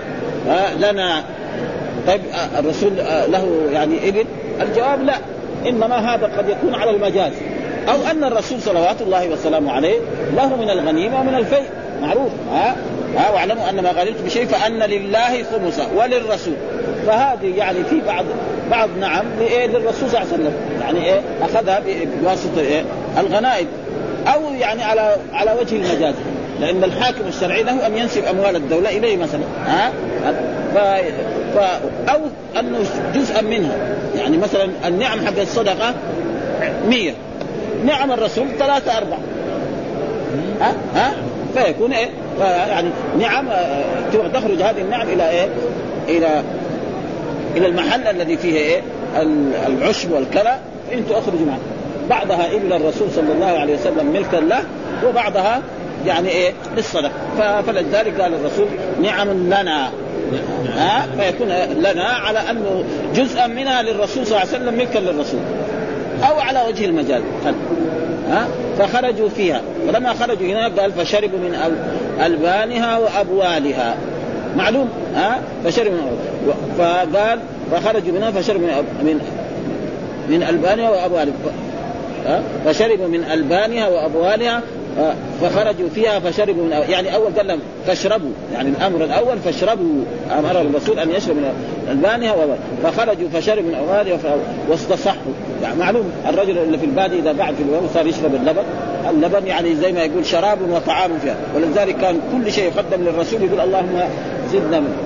[0.47, 1.23] ها؟ لنا.
[2.07, 2.21] طيب
[2.59, 2.91] الرسول
[3.27, 4.25] له يعني إبل؟
[4.61, 5.15] الجواب لا.
[5.67, 7.31] إنما هذا قد يكون على المجاز.
[7.89, 9.99] أو أن الرسول صلوات الله وسلامه عليه
[10.35, 11.65] له من الغنيمة ومن الفيء.
[12.01, 12.31] معروف.
[12.53, 12.75] ها؟
[13.17, 16.53] ها واعلموا أن ما غنمت بشيء فأن لله خمسه وللرسول.
[17.07, 18.25] فهذه يعني في بعض
[18.71, 20.53] بعض نعم لإيه للرسول صلى الله عليه وسلم.
[20.81, 21.81] يعني إيه أخذها
[22.21, 22.83] بواسطة إيه
[23.17, 23.67] الغنائم.
[24.27, 26.13] أو يعني على على وجه المجاز.
[26.59, 29.41] لأن الحاكم الشرعي له أن ينسب أموال الدولة إليه مثلا.
[29.65, 29.91] ها؟
[30.73, 30.77] ف...
[31.57, 31.59] ف...
[32.09, 32.19] أو
[32.59, 32.79] انه
[33.15, 33.75] جزءا منها.
[34.15, 35.93] يعني مثلا النعم حق الصدقة
[36.87, 37.13] مية.
[37.85, 39.19] نعم الرسول ثلاثة أربعة.
[40.61, 41.13] ها؟ ها؟
[41.55, 42.89] فيكون إيه؟ يعني
[43.19, 43.83] نعم آه،
[44.33, 45.47] تخرج هذه النعم إلى إيه؟
[46.07, 46.43] إلى
[47.55, 48.81] إلى المحل الذي فيه إيه؟
[49.67, 51.59] العشب والكلى فإن تخرج معه.
[52.09, 54.63] بعضها إلى الرسول صلى الله عليه وسلم ملكا له
[55.07, 55.61] وبعضها
[56.05, 57.11] يعني إيه؟ للصدقه
[57.67, 58.67] فلذلك قال الرسول
[59.01, 59.89] نعم لنا.
[60.75, 62.83] ها؟ فيكون لنا على انه
[63.15, 65.39] جزءا منها للرسول صلى الله عليه وسلم ملكا للرسول.
[66.29, 67.21] أو على وجه المجال.
[68.29, 68.47] ها؟
[68.79, 69.61] فخرجوا فيها.
[69.87, 71.55] ولما خرجوا هناك قال فشربوا من
[72.25, 73.95] البانها وأبوالها.
[74.57, 76.17] معلوم؟ ها؟ فشربوا من
[76.77, 77.39] فقال
[77.71, 78.67] فخرجوا منها فشربوا
[79.03, 79.19] من
[80.29, 81.33] من البانها وأبوالها.
[82.65, 84.61] فشربوا من البانها وأبوالها
[85.41, 88.31] فخرجوا فيها فشربوا من يعني أول قال لهم فاشربوا.
[88.53, 90.03] يعني الأمر الأول فاشربوا.
[90.39, 91.53] أمر الرسول أن يشرب من
[91.91, 92.35] البانها
[92.83, 94.35] فخرجوا فشربوا من اوالها
[94.69, 95.31] واستصحوا.
[95.63, 98.63] يعني معلوم الرجل اللي في البادي إذا بعد في اليوم صار يشرب اللبن.
[99.09, 101.35] اللبن يعني زي ما يقول شراب وطعام فيها.
[101.55, 103.99] ولذلك كان كل شيء يقدم للرسول يقول اللهم
[104.53, 104.97] زدنا منه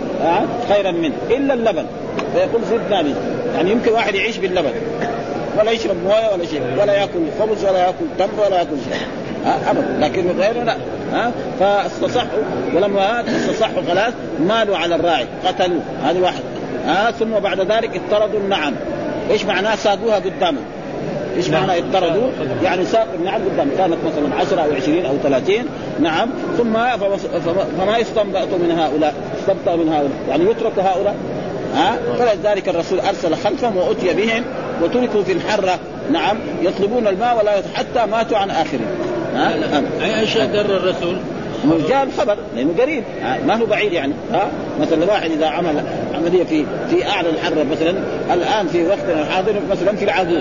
[0.69, 1.15] خيرا منه.
[1.29, 1.85] إلا اللبن.
[2.33, 3.15] فيقول زدنا منه.
[3.55, 4.71] يعني يمكن واحد يعيش باللبن.
[5.59, 6.61] ولا يشرب موية ولا شيء.
[6.81, 9.07] ولا يأكل خبز ولا يأكل تمر ولا يأكل شيء.
[9.45, 9.97] ابدا.
[9.99, 10.75] لكن غيره لا
[11.13, 11.31] ها.
[11.59, 12.39] فاستصحوا
[12.75, 15.81] ولما استصحوا خلاص مالوا على الراعي قتلوه.
[16.03, 16.41] هذه واحد.
[16.85, 18.73] ها ثم بعد ذلك اضطردوا النعم.
[19.31, 20.59] إيش معناه؟ ساقوها قدامه.
[21.37, 22.29] إيش معنى اضطردوا؟
[22.63, 25.65] يعني ساقوا النعم قدام كانت مثلا 10 أو 20 أو 30
[25.99, 26.29] نعم.
[26.57, 26.73] ثم
[27.77, 30.11] فما يستنبط من هؤلاء؟ استنبط من هؤلاء.
[30.29, 31.15] يعني يترك هؤلاء.
[31.75, 34.43] ها؟ فلذلك الرسول أرسل خلفهم وأتي بهم
[34.83, 35.79] وتركوا في الحرة.
[36.11, 36.37] نعم.
[36.61, 38.87] يطلبون الماء ولا حتى ماتوا عن آخرهم.
[39.35, 39.53] ها؟
[40.01, 41.17] أي أشياء قرر الرسول؟
[41.89, 43.03] جاء الخبر لأنه قريب.
[43.47, 44.47] ما هو بعيد يعني ها؟
[44.81, 45.83] مثلا واحد إذا عمل
[46.15, 47.93] عملية في في أعلى الحرب مثلا
[48.33, 50.37] الآن في وقتنا الحاضر مثلا في العدو.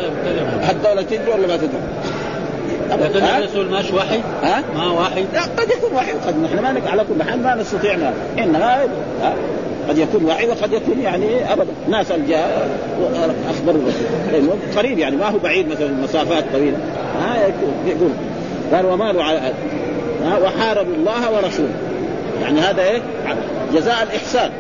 [0.71, 1.69] الدولة تدري ولا ما تدري؟
[2.91, 7.05] لكن الرسول ماش وحي؟ ها؟ ما وحي؟ لا قد يكون وحي قد نحن ما على
[7.05, 8.13] كل حال ما نستطيع ما.
[8.39, 8.83] انها
[9.89, 11.71] قد يكون وحي وقد يكون يعني ابدا.
[11.89, 12.69] ناس جاء
[13.51, 13.83] أخبروا.
[14.29, 16.77] الرسول قريب يعني ما هو بعيد مثلا مسافات طويلة.
[17.21, 17.37] ها؟
[17.87, 18.11] يقول.
[18.73, 19.53] قال ومالوا على
[20.25, 21.75] وحاربوا الله ورسوله.
[22.43, 23.03] يعني هذا إيه؟
[23.75, 24.51] جزاء الإحسان.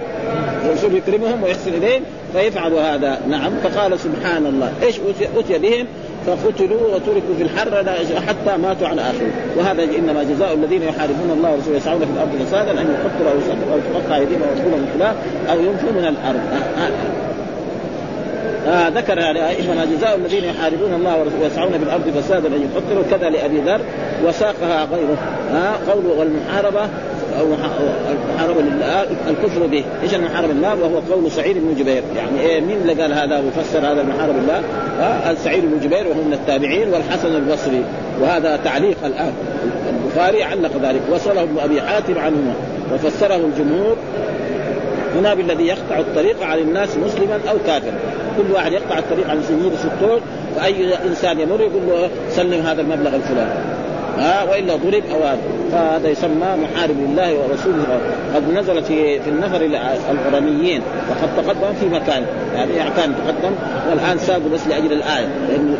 [0.64, 3.18] الرسول يكرمهم ويحسن إليهم فيفعلوا هذا.
[3.28, 3.52] نعم.
[3.64, 4.72] فقال سبحان الله.
[4.82, 4.96] إيش
[5.36, 5.86] اتي بهم؟
[6.26, 7.84] فقتلوا وتركوا في الحر
[8.26, 9.30] حتى ماتوا على آخره.
[9.56, 13.74] وهذا إنما جزاء الذين يحاربون الله ورسوله يسعون في الأرض فسادا أن يقتلوا أو يسلموا
[13.74, 15.16] أو تقطع أيديهم ويرجلهم خلاف
[15.50, 16.40] أو ينفوا من الأرض.
[18.66, 23.30] آه ذكر يعني انما جزاء الذين يحاربون الله ويسعون في الأرض فسادا أن يقتلوا كذا
[23.30, 23.80] لأبي ذر
[24.26, 25.18] وساقها غيره.
[25.54, 26.88] آه قوله والمحاربة
[27.40, 27.46] أو
[28.10, 32.76] المحاربة لله الكفر به، إيش المحاربة لله؟ وهو قول سعيد بن جبير، يعني إيه مين
[32.76, 34.62] اللي قال هذا؟ وفسر هذا المحاربة لله؟
[35.00, 37.84] آه سعيد بن جبير وهو من التابعين والحسن البصري،
[38.20, 39.32] وهذا تعليق الآن.
[40.04, 42.54] البخاري علق ذلك، وصله ابن أبي حاتم عنهما.
[42.94, 43.96] وفسره الجمهور.
[45.16, 47.98] هنا بالذي يقطع الطريق عن الناس مسلما أو كافرا.
[48.36, 50.20] كل واحد يقطع الطريق عن سيد سطور
[50.56, 53.50] فاي إنسان يمر يقول له سلم هذا المبلغ الفلاني.
[54.18, 55.38] ها وإلا ضرب أو هذا
[55.72, 58.00] فهذا يسمى محارب لله ورسوله.
[58.34, 59.60] قد نزل في في النفر
[60.10, 62.24] الغرميين وقد تقدم في مكان.
[62.54, 63.54] يعني كان تقدم.
[63.90, 65.26] والآن سابوا بس لأجل الآية.
[65.48, 65.76] لأن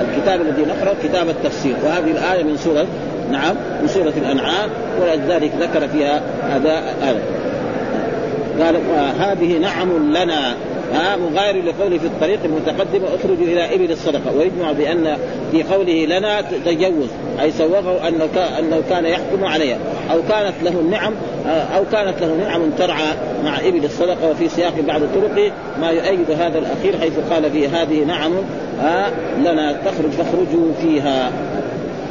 [0.00, 1.74] الكتاب الذي نقرأ كتاب التفسير.
[1.84, 2.86] وهذه الآية من سورة
[3.30, 4.70] نعم من سورة الأنعام.
[5.02, 6.82] ولذلك ذكر فيها هذا
[8.60, 8.76] قال
[9.20, 10.54] هذه نعم لنا.
[10.94, 15.16] ها مغاير لقوله في الطريق المتقدم اخرجوا إلى ابل الصدقه ويجمع بان
[15.52, 17.08] في قوله لنا تجوز
[17.40, 19.78] اي سوغه انه انه كان يحكم عليها
[20.12, 21.14] أو كانت له النعم
[21.46, 26.58] أو كانت له نعم ترعى مع ابل الصدقه وفي سياق بعد طرقه ما يؤيد هذا
[26.58, 28.32] الاخير حيث قال في هذه نعم
[29.38, 31.32] لنا تخرج فاخرجوا فيها.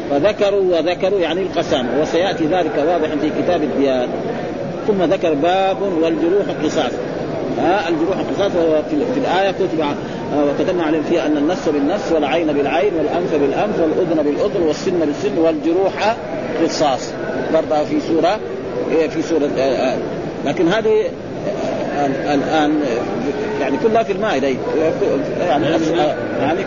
[0.10, 4.08] فذكروا وذكروا يعني القسام وسيأتي ذلك واضحا في كتاب الديان
[4.88, 6.92] ثم ذكر باب والجروح قصاص.
[7.58, 8.52] ها الجروح قصاص
[8.90, 9.86] في, الآية كتب
[10.38, 16.16] وكتبنا عليهم فيها أن النص بالنص والعين بالعين والأنف بالأنف والأذن بالأذن والسن بالسن والجروح
[16.64, 17.12] قصاص.
[17.54, 18.40] برضه في سورة
[19.10, 19.98] في سورة آه، آه،
[20.46, 21.04] لكن هذه
[21.48, 22.80] آه، الآن
[23.62, 24.48] يعني كلها في المائده
[25.50, 25.66] يعني
[26.42, 26.60] يعني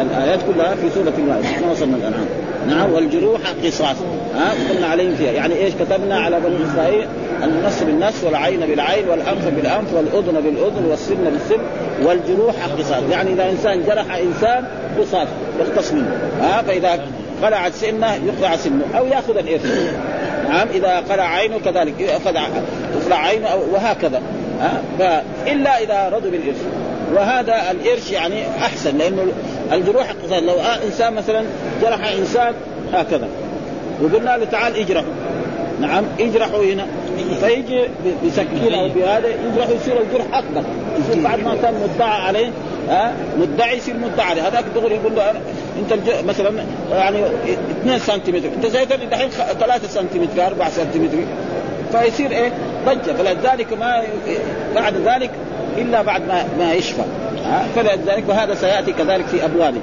[0.00, 2.26] الآيات كلها في سورة المائده ما وصلنا الانعام
[2.68, 3.96] نعم والجروح قصاص.
[4.34, 5.32] ها قلنا عليهم فيها.
[5.32, 7.06] يعني إيش كتبنا على بني إسرائيل؟
[7.44, 11.62] النص بالنص والعين بالعين والأنف بالأنف والأذن بالأذن والسن بالسن
[12.04, 13.02] والجروح قصاص.
[13.10, 14.64] يعني إذا إنسان جرح إنسان
[14.98, 15.28] قصاص
[15.60, 16.18] يختص منه.
[16.40, 17.00] ها فإذا
[17.42, 19.94] قلعت سنة يقلع سنه أو يأخذ الإرث.
[20.48, 22.36] نعم إذا قلع عينه كذلك يأخذ
[23.02, 24.22] تقلع عينه وهكذا.
[24.60, 26.64] ها؟ فإلا إذا رضوا بالارث
[27.14, 29.26] وهذا الإرش يعني أحسن لأنه
[29.72, 30.54] الجروح قصاص لو
[30.86, 31.44] إنسان مثلا
[31.82, 32.54] جرح إنسان
[32.92, 33.28] هكذا.
[34.02, 35.06] وقلنا له تعال اجرحه.
[35.80, 36.86] نعم اجرحوا هنا.
[37.40, 37.84] فيجي
[38.26, 40.62] بسكين أو بهذا يجرح يصير الجرح أكبر.
[40.98, 42.50] يصير بعد ما كان مدعى عليه
[42.88, 44.48] ها؟ مدعي يصير مدعى عليه.
[44.48, 45.30] هذاك دغري يقول له
[45.78, 47.18] أنت مثلا يعني
[47.82, 48.48] 2 سنتيمتر.
[48.56, 51.18] أنت زيت دحين 3 سنتيمتر 4 سنتيمتر.
[51.92, 52.52] فيصير إيه؟
[52.86, 53.12] ضجة.
[53.12, 54.02] فلذلك ما
[54.74, 55.30] بعد ذلك
[55.78, 57.02] إلا بعد ما ما يشفى.
[57.76, 59.80] فلذلك وهذا سيأتي كذلك في ابوابه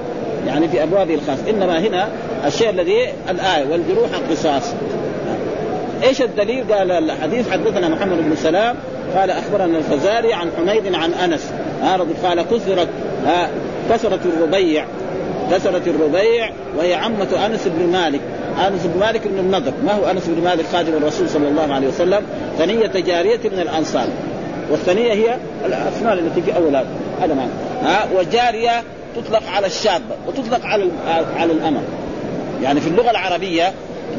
[0.47, 1.39] يعني في ابوابه الخاص.
[1.49, 2.07] إنما هنا
[2.45, 4.73] الشيء الذي الآية والجروح قصاص.
[6.03, 8.75] إيش الدليل؟ قال الحديث حدثنا محمد بن سلام
[9.15, 11.51] قال أخبرنا الفزاري عن حميد عن أنس.
[12.23, 12.87] قال كسرت
[13.89, 14.85] كسرت الربيع.
[15.51, 18.21] كسرت الربيع وهي عمة أنس بن مالك.
[18.67, 19.73] آنس بن مالك بن النضر.
[19.85, 22.21] ما هو آنس بن مالك؟ خادم الرسول صلى الله عليه وسلم.
[22.57, 24.07] ثنية جارية من الأنصار.
[24.71, 26.75] والثنية هي الاسنان التي في أول
[27.21, 27.51] هذا معنى.
[27.81, 28.83] ها وجارية
[29.15, 30.89] تطلق على الشابة وتطلق على
[31.37, 31.81] على الأمة.
[32.63, 33.73] يعني في اللغة العربية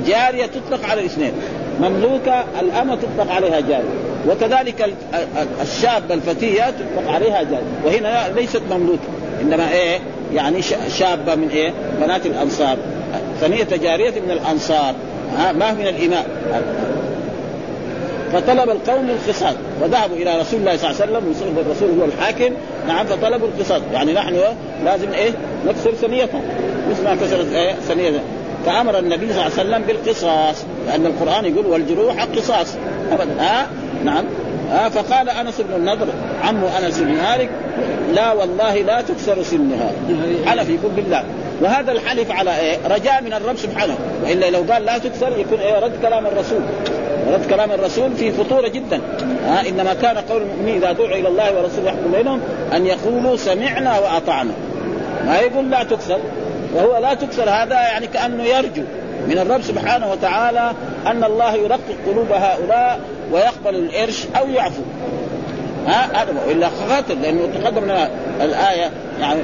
[0.07, 1.33] جارية تطلق على الاثنين.
[1.81, 3.99] مملوكة الأمة تطلق عليها جارية.
[4.29, 4.95] وكذلك
[5.63, 7.79] الشابة الفتية تطلق عليها جارية.
[7.85, 9.09] وهنا ليست مملوكة.
[9.41, 9.99] إنما إيه؟
[10.35, 10.63] يعني
[10.99, 12.77] شابة من إيه؟ بنات الأنصار.
[13.41, 14.95] ثانية جارية من الأنصار.
[15.39, 16.27] ما من الإماء
[18.33, 19.55] فطلب القوم القصاص.
[19.83, 22.55] وذهبوا إلى رسول الله صلى الله عليه وسلم الرسول هو الحاكم.
[22.89, 23.83] نعم فطلبوا القصاص.
[23.93, 24.37] يعني نحن
[24.85, 25.31] لازم إيه؟
[25.67, 26.41] نكسر ثنيتها
[26.91, 28.21] مثل ما كسرت إيه؟ ثنيتها
[28.67, 30.65] فأمر النبي صلى الله عليه وسلم بالقصاص.
[30.87, 32.75] لأن القرآن يقول والجروح قصاص.
[33.13, 33.41] ابدا.
[33.41, 33.67] ها؟
[34.05, 34.25] نعم.
[34.71, 36.07] ها فقال أنس بن النضر
[36.45, 37.51] عمه أنس بن مالك
[38.15, 39.91] لا والله لا تكسر سنها.
[40.47, 41.25] حلف يقول بالله
[41.61, 43.99] وهذا الحلف على إيه؟ رجاء من الرب سبحانه.
[44.25, 46.61] وإلا لو قال لا تكسر يكون إيه؟ رد كلام الرسول.
[47.33, 49.01] رد كلام الرسول في خطورة جدا.
[49.47, 52.41] ها إنما كان قول المؤمنين إذا دعوا إلى الله ورسوله يحكم بينهم
[52.73, 54.53] أن يقولوا سمعنا وأطعنا.
[55.27, 56.19] ما يقول لا تكسر.
[56.75, 58.83] وهو لا تكسر هذا يعني كأنه يرجو
[59.29, 60.73] من الرب سبحانه وتعالى
[61.07, 63.01] أن الله يرقق قلوب هؤلاء
[63.33, 64.83] ويقبل الإرش أو يعفو.
[65.87, 68.11] ها؟ هذا إلا قاتل لأنه تقدم لنا
[68.41, 69.41] الآية يعني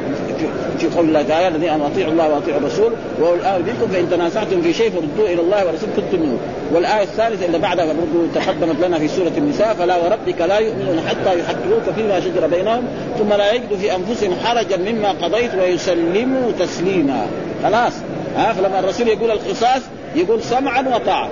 [0.79, 4.63] في قول الله تعالى الذين آمنوا أطيعوا الله وأطيعوا الرسول واولي الامر منكم فإن تنازعتم
[4.63, 6.39] في شيء فردوه إلى الله ورسوله كنتم منه.
[6.73, 11.39] والآية الثالثة اللي بعدها برضو تقدمت لنا في سورة النساء فلا وربك لا يؤمنون حتى
[11.39, 12.85] يحكموك فيما شجر بينهم
[13.19, 17.27] ثم لا يجدوا في أنفسهم حرجا مما قضيت ويسلموا تسليما.
[17.63, 17.93] خلاص.
[18.37, 19.83] ها؟ فلما الرسول يقول القصاص
[20.15, 21.31] يقول سمعا وطاعه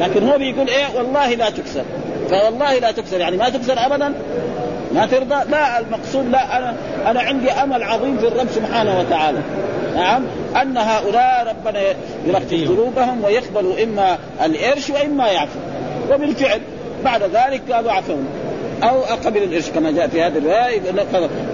[0.00, 1.84] لكن هو بيقول إيه؟ والله لا تكسر.
[2.30, 3.20] فوالله لا تكسر.
[3.20, 4.14] يعني ما تكسر ابدا؟
[4.94, 6.58] ما ترضى؟ لا المقصود لا.
[6.58, 6.74] أنا
[7.06, 9.38] أنا عندي أمل عظيم في الرب سبحانه وتعالى.
[9.96, 10.22] نعم؟
[10.62, 11.80] أن هؤلاء ربنا
[12.26, 15.58] يرقق قلوبهم ويقبلوا إما الإرش وإما يعفو.
[16.12, 16.60] وبالفعل
[17.04, 18.26] بعد ذلك قالوا عفونا.
[18.82, 20.80] أو قبل الإرش كما جاء في هذه الرواية.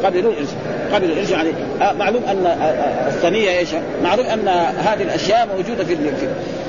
[0.04, 0.48] قبلوا الإرش.
[0.94, 3.68] قبل الإرش يعني آه، معلوم أن آه، آه، الثنيه إيش؟
[4.02, 6.10] معلوم أن هذه الأشياء موجودة في في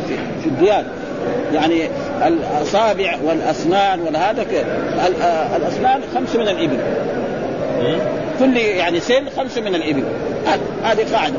[0.07, 0.87] في, في الديانة.
[1.53, 1.89] يعني
[2.27, 4.45] الأصابع والأسنان وهذا
[5.55, 6.77] الأسنان خمس من الإبل.
[8.39, 10.03] كل يعني سن خمس من الإبل.
[10.83, 11.35] هذه قاعدة.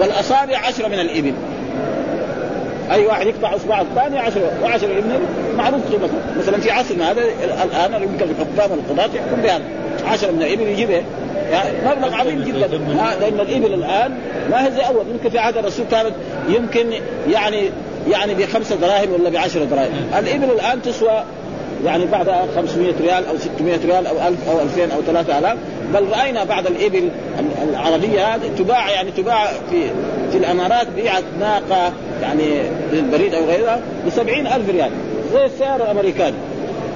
[0.00, 1.32] والأصابع عشرة من الإبل.
[2.90, 5.20] أي واحد يقطع اصبع الثاني عشرة وعشرة ابن
[5.56, 6.60] معروف قيمته مثلا.
[6.60, 7.22] في عصرنا هذا
[7.64, 9.64] الآن يمكن الحكام والقضاة يحكم بهذا.
[10.06, 10.90] عشرة من الإبل يجيب
[11.50, 12.66] يعني مبلغ عظيم جدا.
[13.20, 14.18] لأن الإبل الآن
[14.50, 15.04] ما هي زي أول.
[15.12, 16.12] يمكن في عهد الرسول كانت
[16.48, 16.92] يمكن
[17.30, 17.70] يعني
[18.10, 20.10] يعني بخمسة دراهم ولا بعشرة دراهم.
[20.18, 21.24] الإبل الآن تسوى
[21.84, 25.58] يعني بعد 500 ريال أو 600 ريال أو 1000 أو 2000 أو 3000
[25.94, 27.10] بل رأينا بعض الإبل
[27.70, 29.90] العربية هذه تباع يعني تباع في
[30.32, 31.92] في الإمارات بيعت ناقة
[32.22, 34.90] يعني للبريد أو غيرها ب ألف ريال.
[35.32, 36.36] زي السياره الأمريكاني.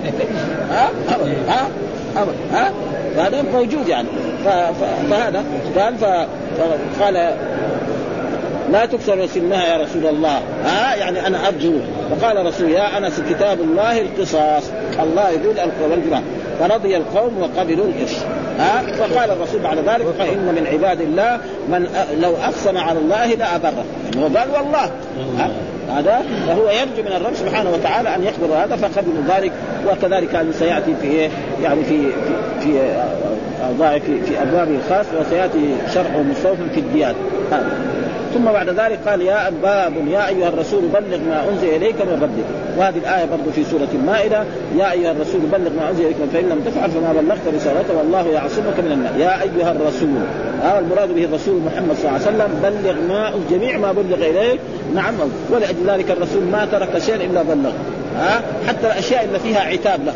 [0.70, 0.90] ها؟
[1.48, 1.68] ها؟
[2.52, 2.72] ها؟
[3.16, 4.08] هذا موجود يعني.
[5.10, 5.44] فهذا
[5.76, 7.34] قال فقال
[8.72, 10.40] لا تكسر سنها يا رسول الله.
[10.64, 11.72] ها؟ يعني أنا أرجو.
[12.10, 14.70] فقال رسول يا أنس كتاب الله القصاص.
[15.02, 15.56] الله يقول
[15.90, 16.22] والجماعه
[16.60, 18.16] فرضي القوم وقبلوا القرش
[18.58, 21.88] ها؟ فقال الرسول بعد ذلك فإن من عباد الله من
[22.20, 24.90] لو أقسم على الله لابره يعني هو قال والله.
[25.96, 29.52] هذا فهو يرجو من الرب سبحانه وتعالى أن يخبر هذا فقبلوا ذلك
[29.90, 31.28] وكذلك سيأتي في إيه؟
[31.62, 32.02] يعني في
[32.60, 32.72] في
[33.78, 37.14] في, في, في أبوابه الخاص وسيأتي شرحه مستوفى في الديان
[37.52, 37.99] هذا.
[38.34, 42.78] ثم بعد ذلك قال يا باب يا أيها الرسول بلغ ما أنزل إليك من ربك.
[42.78, 44.44] وهذه الآية برضه في سورة المائدة.
[44.76, 48.80] يا أيها الرسول بلغ ما أنزل إليك فإن لم تفعل فما بلغت رسالته والله يعصمك
[48.80, 50.08] من الناس يا أيها الرسول
[50.62, 54.60] هذا المراد به الرسول محمد صلى الله عليه وسلم بلغ ما جميع ما بلغ إليك.
[54.94, 55.14] نعم
[55.50, 57.72] ولأجل ذلك الرسول ما ترك شيئا إلا بلغ
[58.16, 60.12] ها؟ حتى الأشياء اللي فيها عتاب له.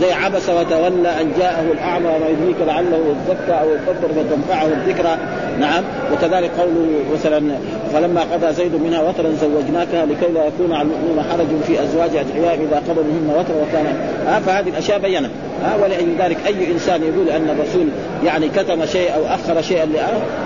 [0.00, 5.18] زي عبس وتولى أن جاءه الأعمى وما يدريك لعله يزكى أو يكبر فتنفعه الذكرى.
[5.60, 5.84] نعم.
[6.12, 7.54] وكذلك قوله مثلا
[7.92, 12.54] فلما قضى زيد منها وترا زوجناكها لكي لا يكون على المؤمنين حرج في أزواج أدعياء
[12.54, 13.86] إذا قضوا منهن وترا وكان
[14.26, 15.30] ها؟ فهذه الأشياء بينت.
[15.64, 17.86] ها؟ ولأجل ذلك أي إنسان يقول أن الرسول
[18.24, 19.88] يعني كتم شيء أو أخر شيئا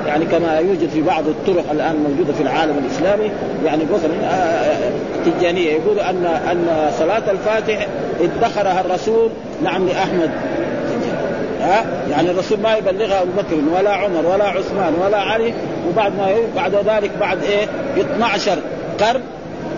[0.07, 3.31] يعني كما يوجد في بعض الطرق الآن موجودة في العالم الإسلامي
[3.65, 4.13] يعني مثلا
[5.27, 7.87] التجانيه يقول ان أن صلاة الفاتح
[8.21, 9.31] ادخرها الرسول
[9.63, 10.31] نعم لأحمد.
[11.61, 15.55] ها؟ يعني الرسول ما يبلغها أبو بكر ولا عمر ولا عثمان ولا علي
[15.89, 17.67] وبعد ما بعد ذلك بعد إيه؟
[18.01, 18.59] 12
[19.01, 19.21] قرن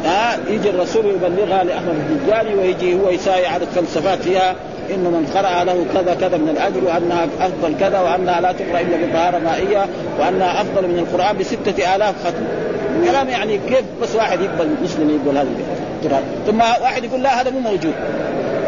[0.04, 4.54] ها؟ يجي الرسول يبلغها لأحمد الدجالي ويجي هو يساوي عدد فلسفات فيها
[4.94, 9.06] انه من قرأ له كذا كذا من الأجر وأنها أفضل كذا وأنها لا تقرأ إلا
[9.06, 9.87] بطهارة مائية
[10.20, 12.44] وأنها أفضل من القرآن بستة آلاف ختم.
[13.11, 15.48] كلام يعني كيف بس واحد يقبل مسلم يقبل هذا
[16.02, 17.94] القران ثم واحد يقول لا هذا مو موجود.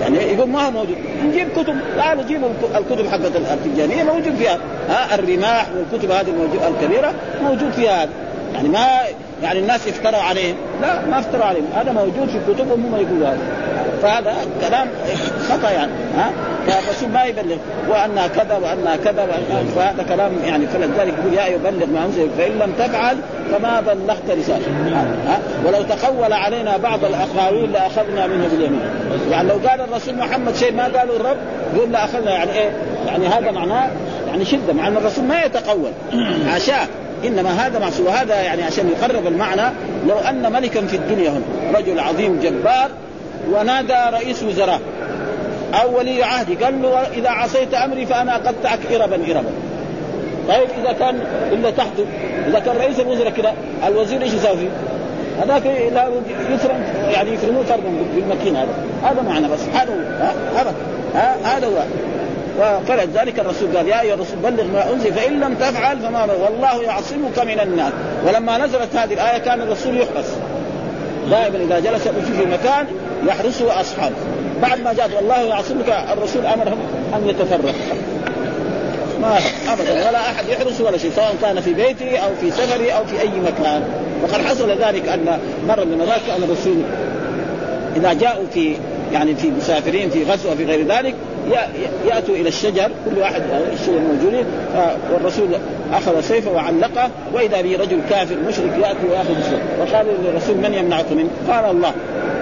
[0.02, 0.96] يعني يقول ما هو موجود.
[1.24, 1.76] نجيب كتب.
[1.96, 2.40] لا نجيب
[2.76, 4.58] الكتب حقت التجاريه موجود فيها.
[4.88, 8.02] ها الرماح والكتب هذه الموجود الكبيرة موجود فيها.
[8.02, 8.10] هذا
[8.54, 8.86] يعني ما
[9.42, 10.56] يعني الناس افتروا عليهم.
[10.82, 11.66] لا ما افتروا عليهم.
[11.74, 13.71] هذا موجود في كتبهم هم يقولوا هذا.
[14.02, 14.88] فهذا كلام
[15.48, 16.30] خطأ يعني ها؟
[16.66, 17.56] فالرسول ما يبلغ
[17.88, 19.26] وانها كذا وانها كذا
[19.76, 23.16] فهذا كلام يعني فلذلك يقول يا يبلغ ما أنزل فإن لم تفعل
[23.52, 24.70] فما بلغت رسالته
[25.66, 28.80] ولو تقول علينا بعض الأقاويل لأخذنا منه باليمين.
[29.30, 31.36] يعني لو قال الرسول محمد شيء ما قاله الرب
[31.74, 32.70] يقول لاخذنا يعني إيه؟
[33.06, 33.90] يعني هذا معناه
[34.28, 35.90] يعني شدة مع أن الرسول ما يتقول
[36.50, 36.86] حاشاه
[37.24, 39.72] إنما هذا معصوم وهذا يعني عشان يقرب المعنى
[40.08, 42.90] لو أن ملكا في الدنيا هنا رجل عظيم جبار
[43.50, 44.80] ونادى رئيس وزراء.
[45.82, 49.50] أو ولي عهدي قال له إذا عصيت أمري فأنا اقطعك اربا اربا.
[50.48, 51.20] طيب إذا كان
[51.52, 52.04] إلا تحته
[52.48, 53.54] إذا كان رئيس الوزراء كذا
[53.86, 54.68] الوزير إيش يسوي؟
[55.42, 56.08] هذاك لا
[56.54, 58.74] يفرم يعني يفرموه فرما في المكين هذا.
[59.04, 59.60] هذا معنى بس.
[59.74, 59.94] هذا
[60.56, 60.74] هذا.
[61.44, 61.82] هذا هو.
[62.88, 63.76] فلذلك الرسول.
[63.76, 67.92] قال يا أيها الرسول بلغ ما أنزل فإن لم تفعل فما والله يعصمك من الناس.
[68.26, 70.36] ولما نزلت هذه الآية كان الرسول يحرس.
[71.30, 72.86] دائما إذا جلس في مكان
[73.26, 74.14] يحرسه اصحابه
[74.62, 76.78] بعد ما جاءت والله يعصمك الرسول أمرهم
[77.14, 77.74] أن يتفرق
[79.22, 80.08] ما ابدا.
[80.08, 83.28] ولا أحد يحرس ولا شيء سواء كان في بيته أو في سفره أو في أي
[83.28, 83.82] مكان.
[84.22, 86.82] وقد حصل ذلك أن مره من المرات كان الرسول.
[87.96, 88.76] إذا جاءوا في
[89.12, 91.14] يعني في مسافرين في غزوة في غير ذلك
[92.08, 92.90] يأتوا إلى الشجر.
[93.04, 94.44] كل واحد الشجر موجودين
[95.12, 95.48] والرسول
[95.92, 97.10] أخذ سيفه وعلقه.
[97.34, 99.60] وإذا به رجل كافر مشرك يأتي ويأخذ السيف.
[99.80, 101.92] وقال للرسول من يمنعكم؟ منه؟ قال الله.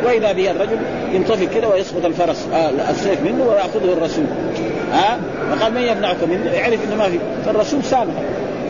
[0.05, 0.79] وإذا به الرجل
[1.13, 4.25] ينطفي كده ويسقط الفرس آه السيف منه ويأخذه الرسول.
[4.93, 7.19] ها آه؟ فقال من يمنعكم منه؟ يعرف إنه ما في.
[7.47, 8.23] فالرسول سامحه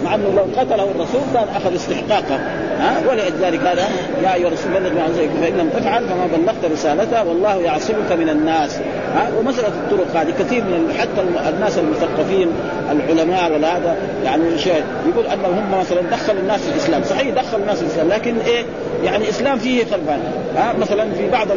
[0.04, 2.36] مع إنه لو قتله الرسول كان أخذ استحقاقه.
[2.80, 3.88] ها ولذلك هذا
[4.22, 8.28] يا أيها الرسول بلغ ما انزلك فإن لم تفعل فما بلغت رسالته والله يعصمك من
[8.28, 8.80] الناس.
[9.14, 10.30] ها ومسألة الطرق هذه.
[10.38, 12.48] كثير من حتى الناس المثقفين
[12.90, 17.02] العلماء ولا هذا يعني شيء يقول أنهم هم مثلا دخلوا الناس في الإسلام.
[17.04, 18.64] صحيح دخلوا الناس في الإسلام لكن إيه؟
[19.04, 20.20] يعني إسلام فيه خربان
[20.56, 21.48] ها مثلا في بعض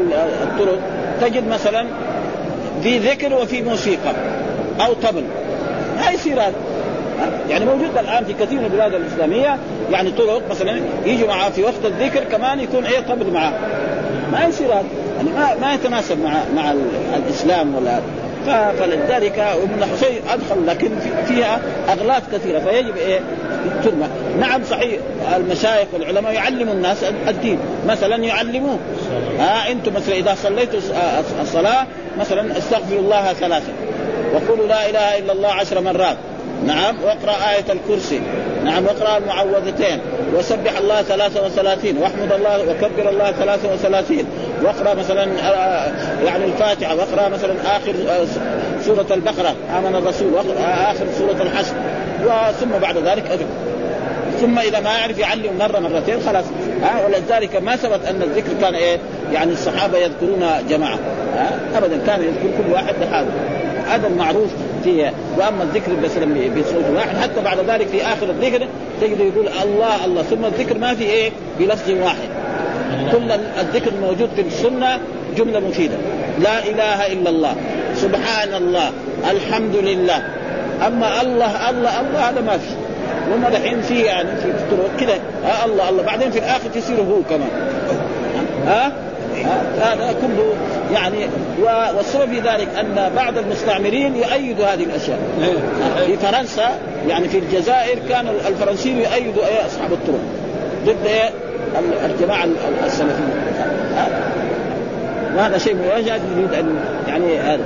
[0.43, 0.79] الطرق
[1.21, 1.85] تجد مثلا
[2.83, 4.13] في ذكر وفي موسيقى
[4.85, 5.23] أو طبل.
[5.97, 6.53] ما يصير هذا.
[7.49, 9.57] يعني موجود الآن في كثير من البلاد الإسلامية
[9.91, 13.53] يعني طرق مثلا يجوا معاه في وقت الذكر كمان يكون إيه؟ طبل معاه.
[14.31, 14.85] ما يصير هذا.
[15.27, 16.73] يعني ما ما يتناسب مع مع
[17.15, 17.99] الإسلام ولا
[18.79, 20.91] فلذلك ابن حسين أدخل لكن
[21.27, 23.19] فيها أغلاط كثيرة فيجب إيه؟
[23.65, 24.07] الترمى
[24.39, 24.99] نعم صحيح
[25.35, 26.97] المشايخ والعلماء يعلموا الناس
[27.27, 27.59] الدين.
[27.87, 28.77] مثلا يعلموه.
[29.39, 30.79] ها أنتم مثلا إذا صليتوا
[31.41, 31.87] الصلاة
[32.19, 33.73] مثلا استغفروا الله ثلاثة
[34.33, 36.17] وقولوا لا إله إلا الله عشر مرات.
[36.65, 38.21] نعم واقرأ آية الكرسي.
[38.65, 39.99] نعم واقرأ المعوذتين.
[40.35, 44.25] وسبح الله 33 واحمد الله وكبر الله 33
[44.63, 45.91] واقرأ مثلا آه،
[46.25, 48.25] يعني الفاتحة واقرأ مثلا آخر آه،
[48.85, 51.75] سورة البقرة آمن الرسول واقرأ آخر سورة الحشر
[52.59, 53.47] ثم بعد ذلك أدعو
[54.41, 56.45] ثم إذا ما يعرف يعلم مرة مرتين خلاص.
[56.81, 58.99] ها ولذلك ما ثبت أن الذكر كان إيه؟
[59.33, 60.99] يعني الصحابة يذكرون جماعة.
[61.75, 63.27] ابدا كان يذكر كل واحد لحاله
[63.87, 64.49] هذا المعروف
[64.83, 65.13] فيه.
[65.37, 66.25] وأما الذكر مثلا
[66.59, 68.67] بصوت واحد حتى بعد ذلك في آخر الذكر
[69.01, 70.23] تجد يقول الله الله.
[70.23, 72.42] ثم الذكر ما في إيه؟ بلفظ واحد.
[73.11, 74.99] كل الذكر الموجود في السنة
[75.37, 75.95] جملة مفيدة.
[76.39, 77.55] لا إله إلا الله.
[77.95, 78.91] سبحان الله
[79.31, 80.23] الحمد لله
[80.87, 82.75] أما الله الله الله هذا ما في.
[83.33, 84.53] هم دحين في يعني في
[84.99, 85.13] كذا
[85.45, 86.03] آه الله الله.
[86.03, 87.49] بعدين في الآخر تصير هو كمان.
[88.67, 88.91] ها
[89.81, 90.53] هذا كله
[90.93, 91.17] يعني
[91.97, 95.19] والسبب في ذلك أن بعض المستعمرين يؤيدوا هذه الأشياء.
[95.41, 96.05] إيه.
[96.05, 96.71] في فرنسا
[97.09, 100.19] يعني في الجزائر كان الفرنسيين يؤيدوا إيه أصحاب الطرق.
[100.85, 101.29] ضد إيه؟
[102.05, 102.47] الجماعة
[102.85, 103.33] السلفية.
[105.37, 106.75] وهذا شيء مواجهة يريد ان
[107.07, 107.63] يعني هذا.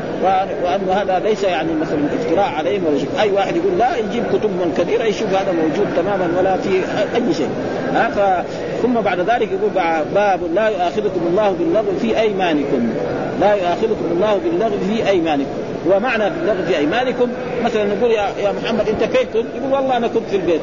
[0.64, 3.10] وانه هذا ليس يعني مثلا افتراء عليهم ولا شيء.
[3.22, 6.70] أي واحد يقول لا يجيب كتب من كثيره يشوف هذا موجود تماما ولا في
[7.16, 7.50] أي شيء.
[7.94, 8.46] ها ف
[8.82, 9.70] ثم بعد ذلك يقول
[10.16, 12.90] باب لا يؤاخذكم الله باللغو في أيمانكم.
[13.42, 15.58] لا يؤاخذكم الله باللغو في أيمانكم.
[15.92, 17.28] ومعنى باللغو في أيمانكم
[17.64, 20.62] مثلا نقول يا يا محمد انت فين كنت؟ يقول والله أنا كنت في البيت.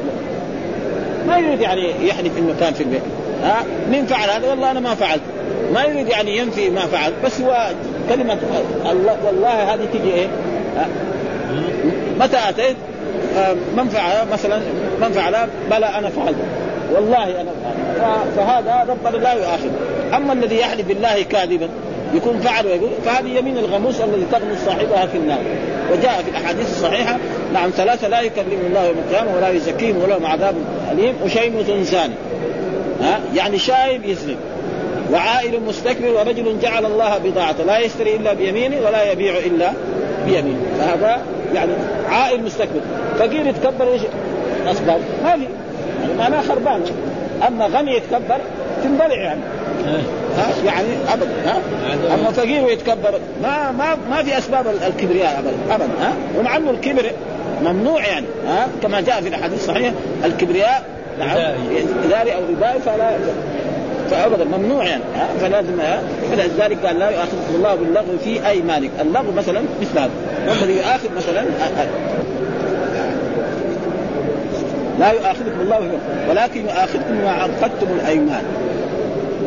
[1.27, 3.01] ما يريد يعني يحلف إنه كان في البيت.
[3.43, 5.21] ها؟ مين فعل هذا؟ والله أنا ما فعلت.
[5.73, 7.13] ما يريد يعني ينفي ما فعل.
[7.25, 7.67] بس هو
[8.09, 8.37] كلمة
[8.91, 10.27] الله والله هذه تجي إيه؟
[12.19, 12.75] متى أتيت؟
[13.77, 14.59] من فعل؟ مثلا
[15.01, 16.37] من فعل؟ بلى أنا فعلت.
[16.93, 18.33] والله أنا فعلت.
[18.37, 19.69] فهذا ربنا لا يؤاخذ.
[20.15, 21.69] أما الذي يحلف بالله كاذبا
[22.13, 25.39] يكون فعل ويقول فهذه يمين الغموس الذي تغمس صاحبها في النار.
[25.91, 27.17] وجاء في الأحاديث الصحيحة
[27.53, 30.55] نعم ثلاثة لا يكلم الله يوم القيامة ولا يزكيهم ولهم عذاب
[30.91, 31.15] أليم.
[31.23, 32.13] وشيم زاني
[33.01, 34.37] ها؟ يعني شايب يسلم.
[35.13, 37.63] وعائل مستكبر ورجل جعل الله بضاعته.
[37.63, 39.71] لا يشتري إلا بيمينه ولا يبيع إلا
[40.25, 40.61] بيمينه.
[40.79, 41.21] فهذا
[41.53, 41.71] يعني
[42.09, 42.81] عائل مستكبر.
[43.19, 44.01] فقير يتكبر إيش؟
[44.67, 45.43] اسباب ما في
[46.01, 46.81] يعني معناه خربان.
[47.47, 48.37] أما غني يتكبر
[48.83, 49.41] تنبلع يعني.
[50.37, 51.57] ها؟ يعني ابدا ها؟
[52.13, 57.11] أما فقير ويتكبر ما ما ما في أسباب الكبرياء ابدا ابدا ها؟ ومع أنه الكبر
[57.63, 58.25] ممنوع يعني.
[58.47, 59.93] ها؟ كما جاء في الأحاديث الصحيحة
[60.25, 61.37] الكبرياء نعم.
[62.05, 62.35] إداري.
[62.35, 63.09] أو ربائي فلا
[64.11, 65.03] فأبدا ممنوع يعني.
[65.41, 65.79] فلازم
[66.31, 70.09] فلذلك قال لا يؤاخذكم الله باللغو في ايمانك، اللغو مثلا مثل هذا،
[70.47, 71.45] والذي يؤاخذ مثلا
[74.99, 75.89] لا يؤاخذكم الله
[76.29, 78.43] ولكن يؤاخذكم بما عقدتم الأيمان.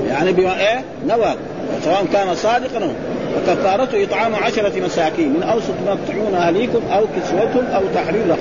[0.08, 1.34] يعني بما إيه؟ نوى
[1.84, 2.90] سواء كان صادقا أو
[3.36, 5.28] وكفارته إطعام عشرة مساكين.
[5.28, 8.36] من أوسط ما تطعمون أهليكم أو كسوتهم أو تحرير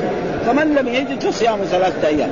[0.45, 2.29] فمن لم يجد فصيام ثلاثة أيام.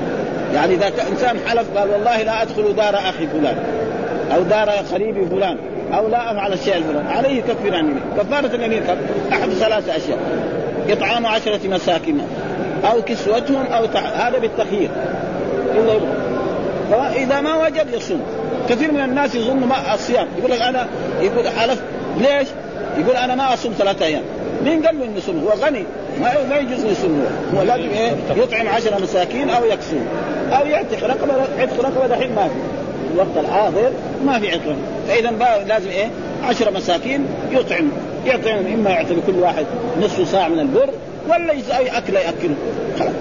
[0.56, 3.58] يعني إذا إنسان حلف قال والله لا أدخل دار أخي فلان
[4.36, 5.58] أو دار قريبي فلان
[5.94, 7.10] أو لا أفعل الشيء الفلاني.
[7.10, 8.84] عليه يكفر عن يمين كفارة اليمين
[9.32, 10.20] أحد ثلاثة أشياء.
[10.90, 12.22] إطعام عشرة مساكين
[12.92, 14.26] أو كسوتهم أو تح...
[14.26, 14.90] هذا بالتخيير.
[16.92, 18.22] فإذا ما وجد يصوم
[18.70, 20.28] كثير من الناس يظن ما الصيام.
[20.38, 20.88] يقول لك أنا
[21.22, 21.82] يقول حلف
[22.18, 22.48] ليش؟
[22.98, 24.24] يقول أنا ما أصوم ثلاثة أيام.
[24.64, 25.84] مين قال له انه يصوم؟ هو غني.
[26.22, 29.96] ما ما يجوز يصوم هو لازم إيه؟ يطعم عشرة مساكين أو يكسو.
[30.52, 32.54] أو يعتق رقبه عتق رقبة دحين ما في.
[33.14, 33.92] الوقت الحاضر
[34.26, 34.76] ما في عتق
[35.08, 35.32] فإذا
[35.68, 36.08] لازم إيه؟
[36.44, 37.90] عشرة مساكين يطعم.
[38.26, 38.66] يطعم.
[38.74, 39.66] إما يعطي كل واحد
[40.02, 40.90] نصف ساعة من البر
[41.30, 42.56] ولا يساوي اكله يأكله.
[43.00, 43.12] خلاص.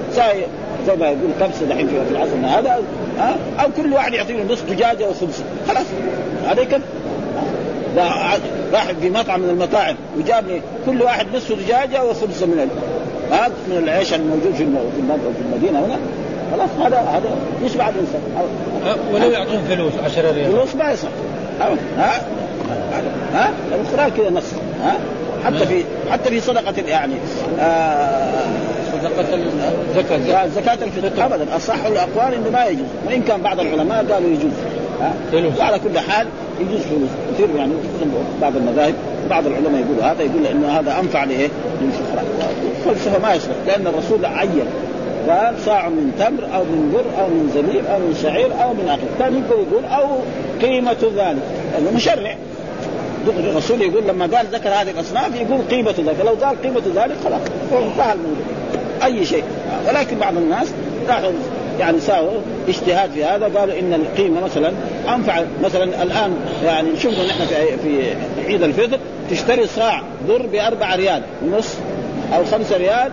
[0.87, 2.83] زي ما يقول كبسة دحين في العصر هذا.
[3.61, 5.87] أو كل واحد يعطي له نصف دجاجة وخبزه خلاص.
[6.49, 6.81] هذا يكفي
[8.75, 12.71] راح في مطعم من المطاعم وجابني كل واحد نصف دجاجة وخبزه من
[13.31, 14.67] هذا من العيش الموجود في
[15.37, 15.99] في المدينة هنا.
[16.53, 18.21] خلاص هذا هذا يشبع الإنسان.
[19.13, 20.53] ولو يعطون فلوس 10 ريال.
[20.53, 21.09] فلوس ما يصح
[21.99, 22.21] ها
[23.35, 24.53] ها القرآن كذا نص
[24.83, 24.97] ها.
[25.45, 27.15] حتى في حتى في صدقة يعني
[27.61, 28.33] آه
[28.93, 31.25] صدقة الزكاة زكاة الفطر.
[31.25, 32.87] ابدا أصح الأقوال إنه ما يجوز.
[33.07, 34.53] وإن كان بعض العلماء قالوا يجوز.
[35.33, 36.27] فلوس وعلى كل حال
[36.61, 37.73] يجوز فلوس كثير يعني
[38.43, 38.95] بعض المذاهب
[39.31, 41.49] بعض العلماء يقولوا هذا يقول انه هذا أنفع لايه؟
[41.83, 42.25] للفقراء
[42.79, 44.67] الفلسفه ما يصلح لأن الرسول عين.
[45.29, 48.89] قال صاع من تمر أو من بر أو من زبيب أو من شعير أو من
[48.89, 49.03] آخر.
[49.19, 50.07] كان يقدر يقول أو
[50.63, 51.43] قيمة ذلك.
[51.73, 52.37] لأنه مشرع.
[53.39, 56.13] الرسول يقول لما قال ذكر هذه الأصناف يقول قيمة ذلك.
[56.13, 57.41] فلو قال قيمة ذلك خلاص
[57.73, 58.45] انتهى الموضوع.
[59.05, 59.45] أي شيء.
[59.89, 60.69] ولكن بعض الناس
[61.09, 61.31] راحوا
[61.81, 64.73] يعني ساووا اجتهاد في هذا قالوا إن القيمة مثلا
[65.15, 68.99] أنفع مثلا الآن يعني شفنا نحن في في عيد الفطر
[69.31, 71.75] تشتري صاع ذر بأربعة ريال ونص
[72.37, 73.13] أو خمسة ريال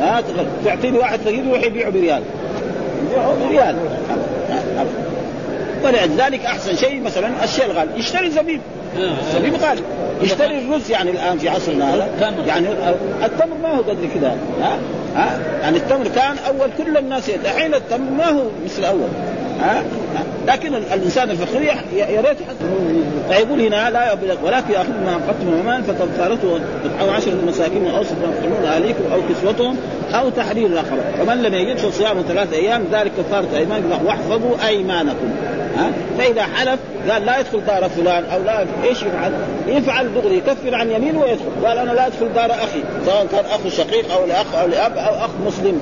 [0.00, 0.22] ها
[0.64, 2.22] تعطيني واحد فقير يروح يبيعه بريال.
[3.50, 3.76] ريال
[5.84, 8.60] ولذلك أحسن شيء مثلا الشيء الغالي يشتري زبيب.
[9.34, 9.82] زبيب غالي
[10.22, 12.08] يشتري الرز يعني الآن في عصرنا هذا.
[12.46, 12.66] يعني
[13.24, 14.78] التمر ما هو قدر كذا ها؟
[15.18, 19.08] ها؟ يعني التمر كان أول كل الناس الحين التمر ما هو مثل أول.
[19.60, 19.82] ها؟
[20.46, 22.38] لكن الإنسان الفقير يا ريت
[23.30, 24.12] فيقول هنا لا
[24.44, 26.60] ولكن ياخذ ما أنفقتم من مال فتكفارته
[27.00, 29.76] أو عشرة مساكين أو أوسط ما تطعمون أو كسوتهم
[30.14, 35.30] أو تحرير رقبه ومن لم يجد فصيام ثلاثة أيام ذلك كفاره ايمان واحفظوا أيمانكم.
[35.76, 36.78] ها؟ فإذا حلف
[37.10, 39.32] قال لا يدخل دار فلان أو لا إيش يفعل؟
[39.66, 41.66] يفعل دغري يكفر عن يمينه ويدخل.
[41.66, 45.14] قال أنا لا أدخل دار أخي سواء كان أخ شقيق أو لأخ أو لأب أو
[45.14, 45.80] أخ مسلم.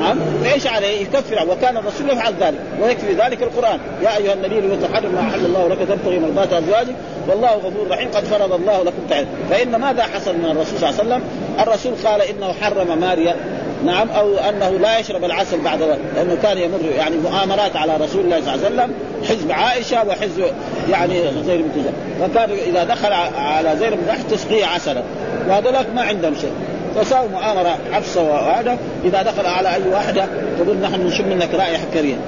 [0.00, 0.18] نعم.
[0.44, 3.80] فايش عليه؟ يكفر وكان الرسول يفعل ذلك ويكفي ذلك القرآن.
[4.02, 6.94] يا أيها النبي لم تحرم ما أحل الله لك تبتغي مرضات أزواجك
[7.28, 11.00] والله غفور رحيم قد فرض الله لكم تعالى فإن ماذا حصل من الرسول صلى الله
[11.00, 11.22] عليه وسلم؟
[11.60, 13.36] الرسول قال إنه حرم ماريا
[13.84, 15.82] نعم أو أنه لا يشرب العسل بعد
[16.16, 18.92] لأنه كان يمر يعني مؤامرات على رسول الله صلى الله عليه وسلم
[19.28, 20.44] حزب عائشة وحزب
[20.90, 21.14] يعني
[21.46, 21.84] زيد بن
[22.20, 25.02] فكان إذا دخل على زيد بن تسقيه عسلا
[25.48, 26.52] وهذولاك ما عندهم شيء.
[26.96, 28.78] فساووا مؤامرة حفصة وهذا.
[29.04, 30.26] إذا دخل على أي واحدة
[30.58, 32.18] تقول نحن نشم منك رائحة كريهة.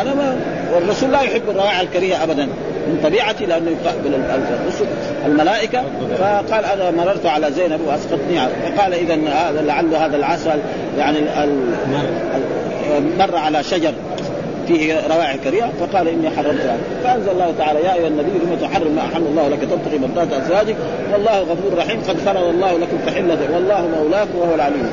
[0.00, 0.40] أنا ما
[0.74, 2.48] والرسول لا يحب الروائح الكريهة ابدا.
[2.86, 4.84] من طبيعتي لأنه يقابل الرسل
[5.26, 5.82] الملائكة.
[6.18, 8.38] فقال أنا مررت على زينب وأسقطني.
[8.76, 10.58] فقال اذا هذا لعل هذا العسل
[10.98, 11.18] يعني
[13.18, 13.92] مر على شجر.
[14.66, 19.02] فيه روائح كريهة فقال إني حرمتها فأنزل الله تعالى يا أيها النبي لم تحرم ما
[19.02, 20.76] أحل الله لك تبتغي مرضات أزواجك؟
[21.12, 24.90] والله غفور رحيم قد فرض الله لكم تحله والله مولاكم وهو العليم.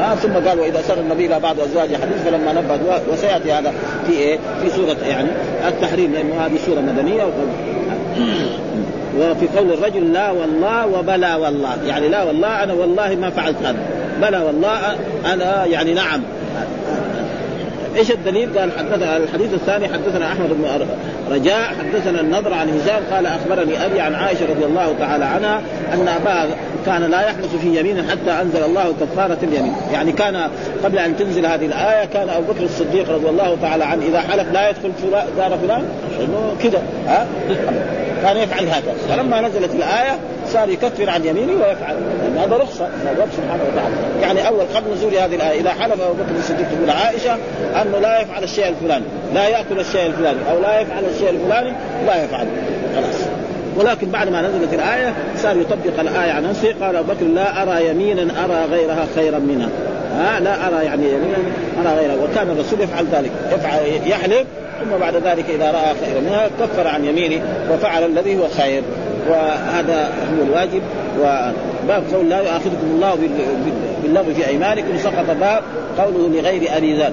[0.00, 2.78] آه ثم قال وإذا سر النبي إلى بعض ازواجه حديث فلما نبه
[3.12, 3.72] وسيأتي هذا
[4.06, 5.28] في إيه؟ في سورة يعني
[5.68, 7.24] التحريم لأنه هذه سورة مدنية
[9.18, 11.76] وفي قول الرجل لا والله وبلا والله.
[11.86, 13.78] يعني لا والله أنا والله ما فعلت هذا.
[14.22, 14.78] بلا والله
[15.32, 16.22] أنا يعني نعم.
[17.98, 20.86] إيش الدليل؟ قال حدثنا الحديث الثاني حدثنا أحمد بن
[21.30, 26.08] رجاء حدثنا النضر عن هشام قال أخبرني أبي عن عائشة رضي الله تعالى عنها أن
[26.08, 26.46] اباها
[26.86, 30.50] كان لا يحدث في يمين حتى أنزل الله كفارة اليمين، يعني كان
[30.84, 34.52] قبل أن تنزل هذه الآية كان أبو بكر الصديق رضي الله تعالى عنه إذا حلف
[34.52, 34.92] لا يدخل
[35.36, 35.84] دار فلان.
[36.62, 37.26] كذا ها؟
[38.22, 40.18] كان يفعل هكذا، فلما نزلت الآية
[40.52, 41.96] صار يكفر عن يمينه ويفعل.
[42.38, 42.84] هذا رخصة.
[42.84, 43.94] من الرب سبحانه وتعالى.
[44.22, 47.36] يعني أول قبل نزول هذه الآية إذا حلف أبو بكر الصديق تقول عائشة
[47.82, 51.72] أنه لا يفعل الشيء الفلاني لا يأكل الشيء الفلاني أو لا يفعل الشيء الفلاني
[52.06, 52.46] لا يفعل.
[52.96, 53.28] خلاص.
[53.76, 57.88] ولكن بعد ما نزلت الآية صار يطبق الآية على نفسه قال أبو بكر لا أرى
[57.88, 59.68] يمينا أرى غيرها خيرا منها.
[60.18, 61.36] ها لا أرى يعني يمينا
[61.84, 62.16] أرى غيرها.
[62.24, 63.30] وكان الرسول يفعل ذلك.
[63.52, 64.44] يفعل يحلف
[64.80, 67.42] ثم بعد ذلك إذا رأى خيرا منها كفر عن يمينه
[67.72, 68.82] وفعل الذي هو خير.
[69.28, 70.82] وهذا هو الواجب
[71.20, 73.18] وباب قول لا يؤاخذكم الله
[74.02, 75.62] باللغو في أيمانكم سقط باب
[75.98, 77.12] قوله لغير أبي ذر.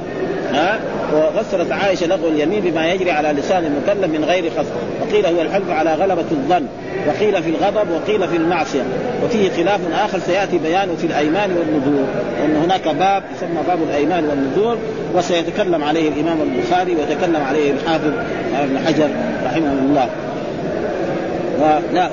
[0.53, 0.79] ها؟
[1.13, 5.69] وفسرت عائشة لغو اليمين بما يجري على لسان المكلم من غير قصد وقيل هو الحلف
[5.69, 6.65] على غلبة الظن
[7.07, 8.81] وقيل في الغضب وقيل في المعصية.
[9.23, 12.05] وفيه خلاف آخر سيأتي بيانه في الأيمان والنذور.
[12.41, 14.77] وأن هناك باب يسمى باب الأيمان والنذور
[15.15, 18.11] وسيتكلم عليه الإمام البخاري وتكلم عليه الحافظ
[18.55, 19.09] ابن حجر
[19.45, 20.09] رحمه الله.
[21.93, 22.09] لا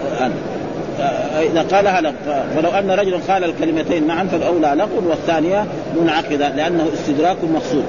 [1.52, 2.12] إذا قالها لغو
[2.56, 5.64] فلو أن رجلا قال الكلمتين معا فالأولى لغو والثانية
[6.00, 7.84] منعقدة لأنه استدراك مقصود.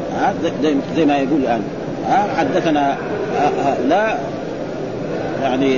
[0.95, 1.62] زي ما يقول الآن.
[2.38, 2.97] حدثنا
[3.89, 4.16] لا
[5.43, 5.78] يعني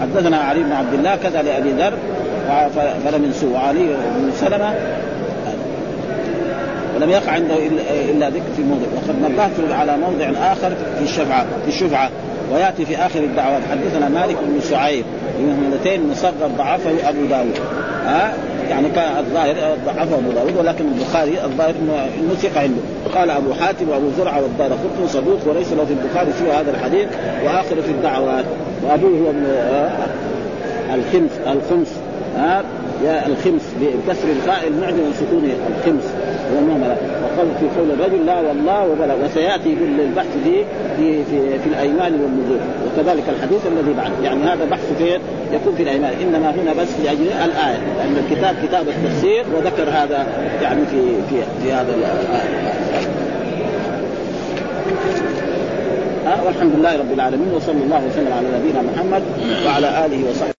[0.00, 1.92] حدثنا علي بن عبد الله كذا لأبي ذر
[3.04, 3.86] فلم ينسوا وعلي
[4.16, 4.74] بن سلمة
[6.96, 7.54] ولم يقع عنده
[8.10, 8.86] إلا ذكر في موضع.
[8.96, 12.10] وقد نبهت على موضع آخر في الشفعة في الشفعة.
[12.52, 13.62] ويأتي في آخر الدعوات.
[13.70, 15.04] حدثنا مالك بن سعيد
[15.38, 17.58] بمهملتين مصغر ضعفه أبو داود.
[18.04, 18.34] ها؟
[18.70, 19.54] يعني كان الظاهر
[19.86, 21.74] ضعفه أبو داود ولكن البخاري الظاهر
[22.20, 22.80] إنه ثقة عنده.
[23.14, 27.08] قال أبو حاتم وأبو زرعة والدار قطن صدوق وليس له في البخاري سوى هذا الحديث
[27.44, 28.44] وآخر في الدعوات.
[28.82, 29.46] وأبوه هو من
[30.94, 31.88] الخمس الخمس
[32.36, 32.62] ها؟
[33.26, 36.04] الخمس بكسر الخاء المعجم وسكونه الخمس.
[36.56, 40.64] والمهمله وقال في قول الرجل لا والله وبلا وسيأتي البحث في
[40.96, 42.60] في في, في الأيمان والنذور.
[42.86, 44.10] وكذلك الحديث الذي بعد.
[44.24, 45.20] يعني هذا بحث فين
[45.52, 46.12] يكون في الأيمان.
[46.22, 47.78] إنما هنا بس لاجل الآية.
[47.98, 50.26] لأن الكتاب كتاب التفسير وذكر هذا
[50.62, 52.72] يعني في في في هذا الآية.
[56.46, 59.22] والحمد لله رب العالمين وصلى الله وسلم على نبينا محمد
[59.66, 60.51] وعلى آله وصحبه.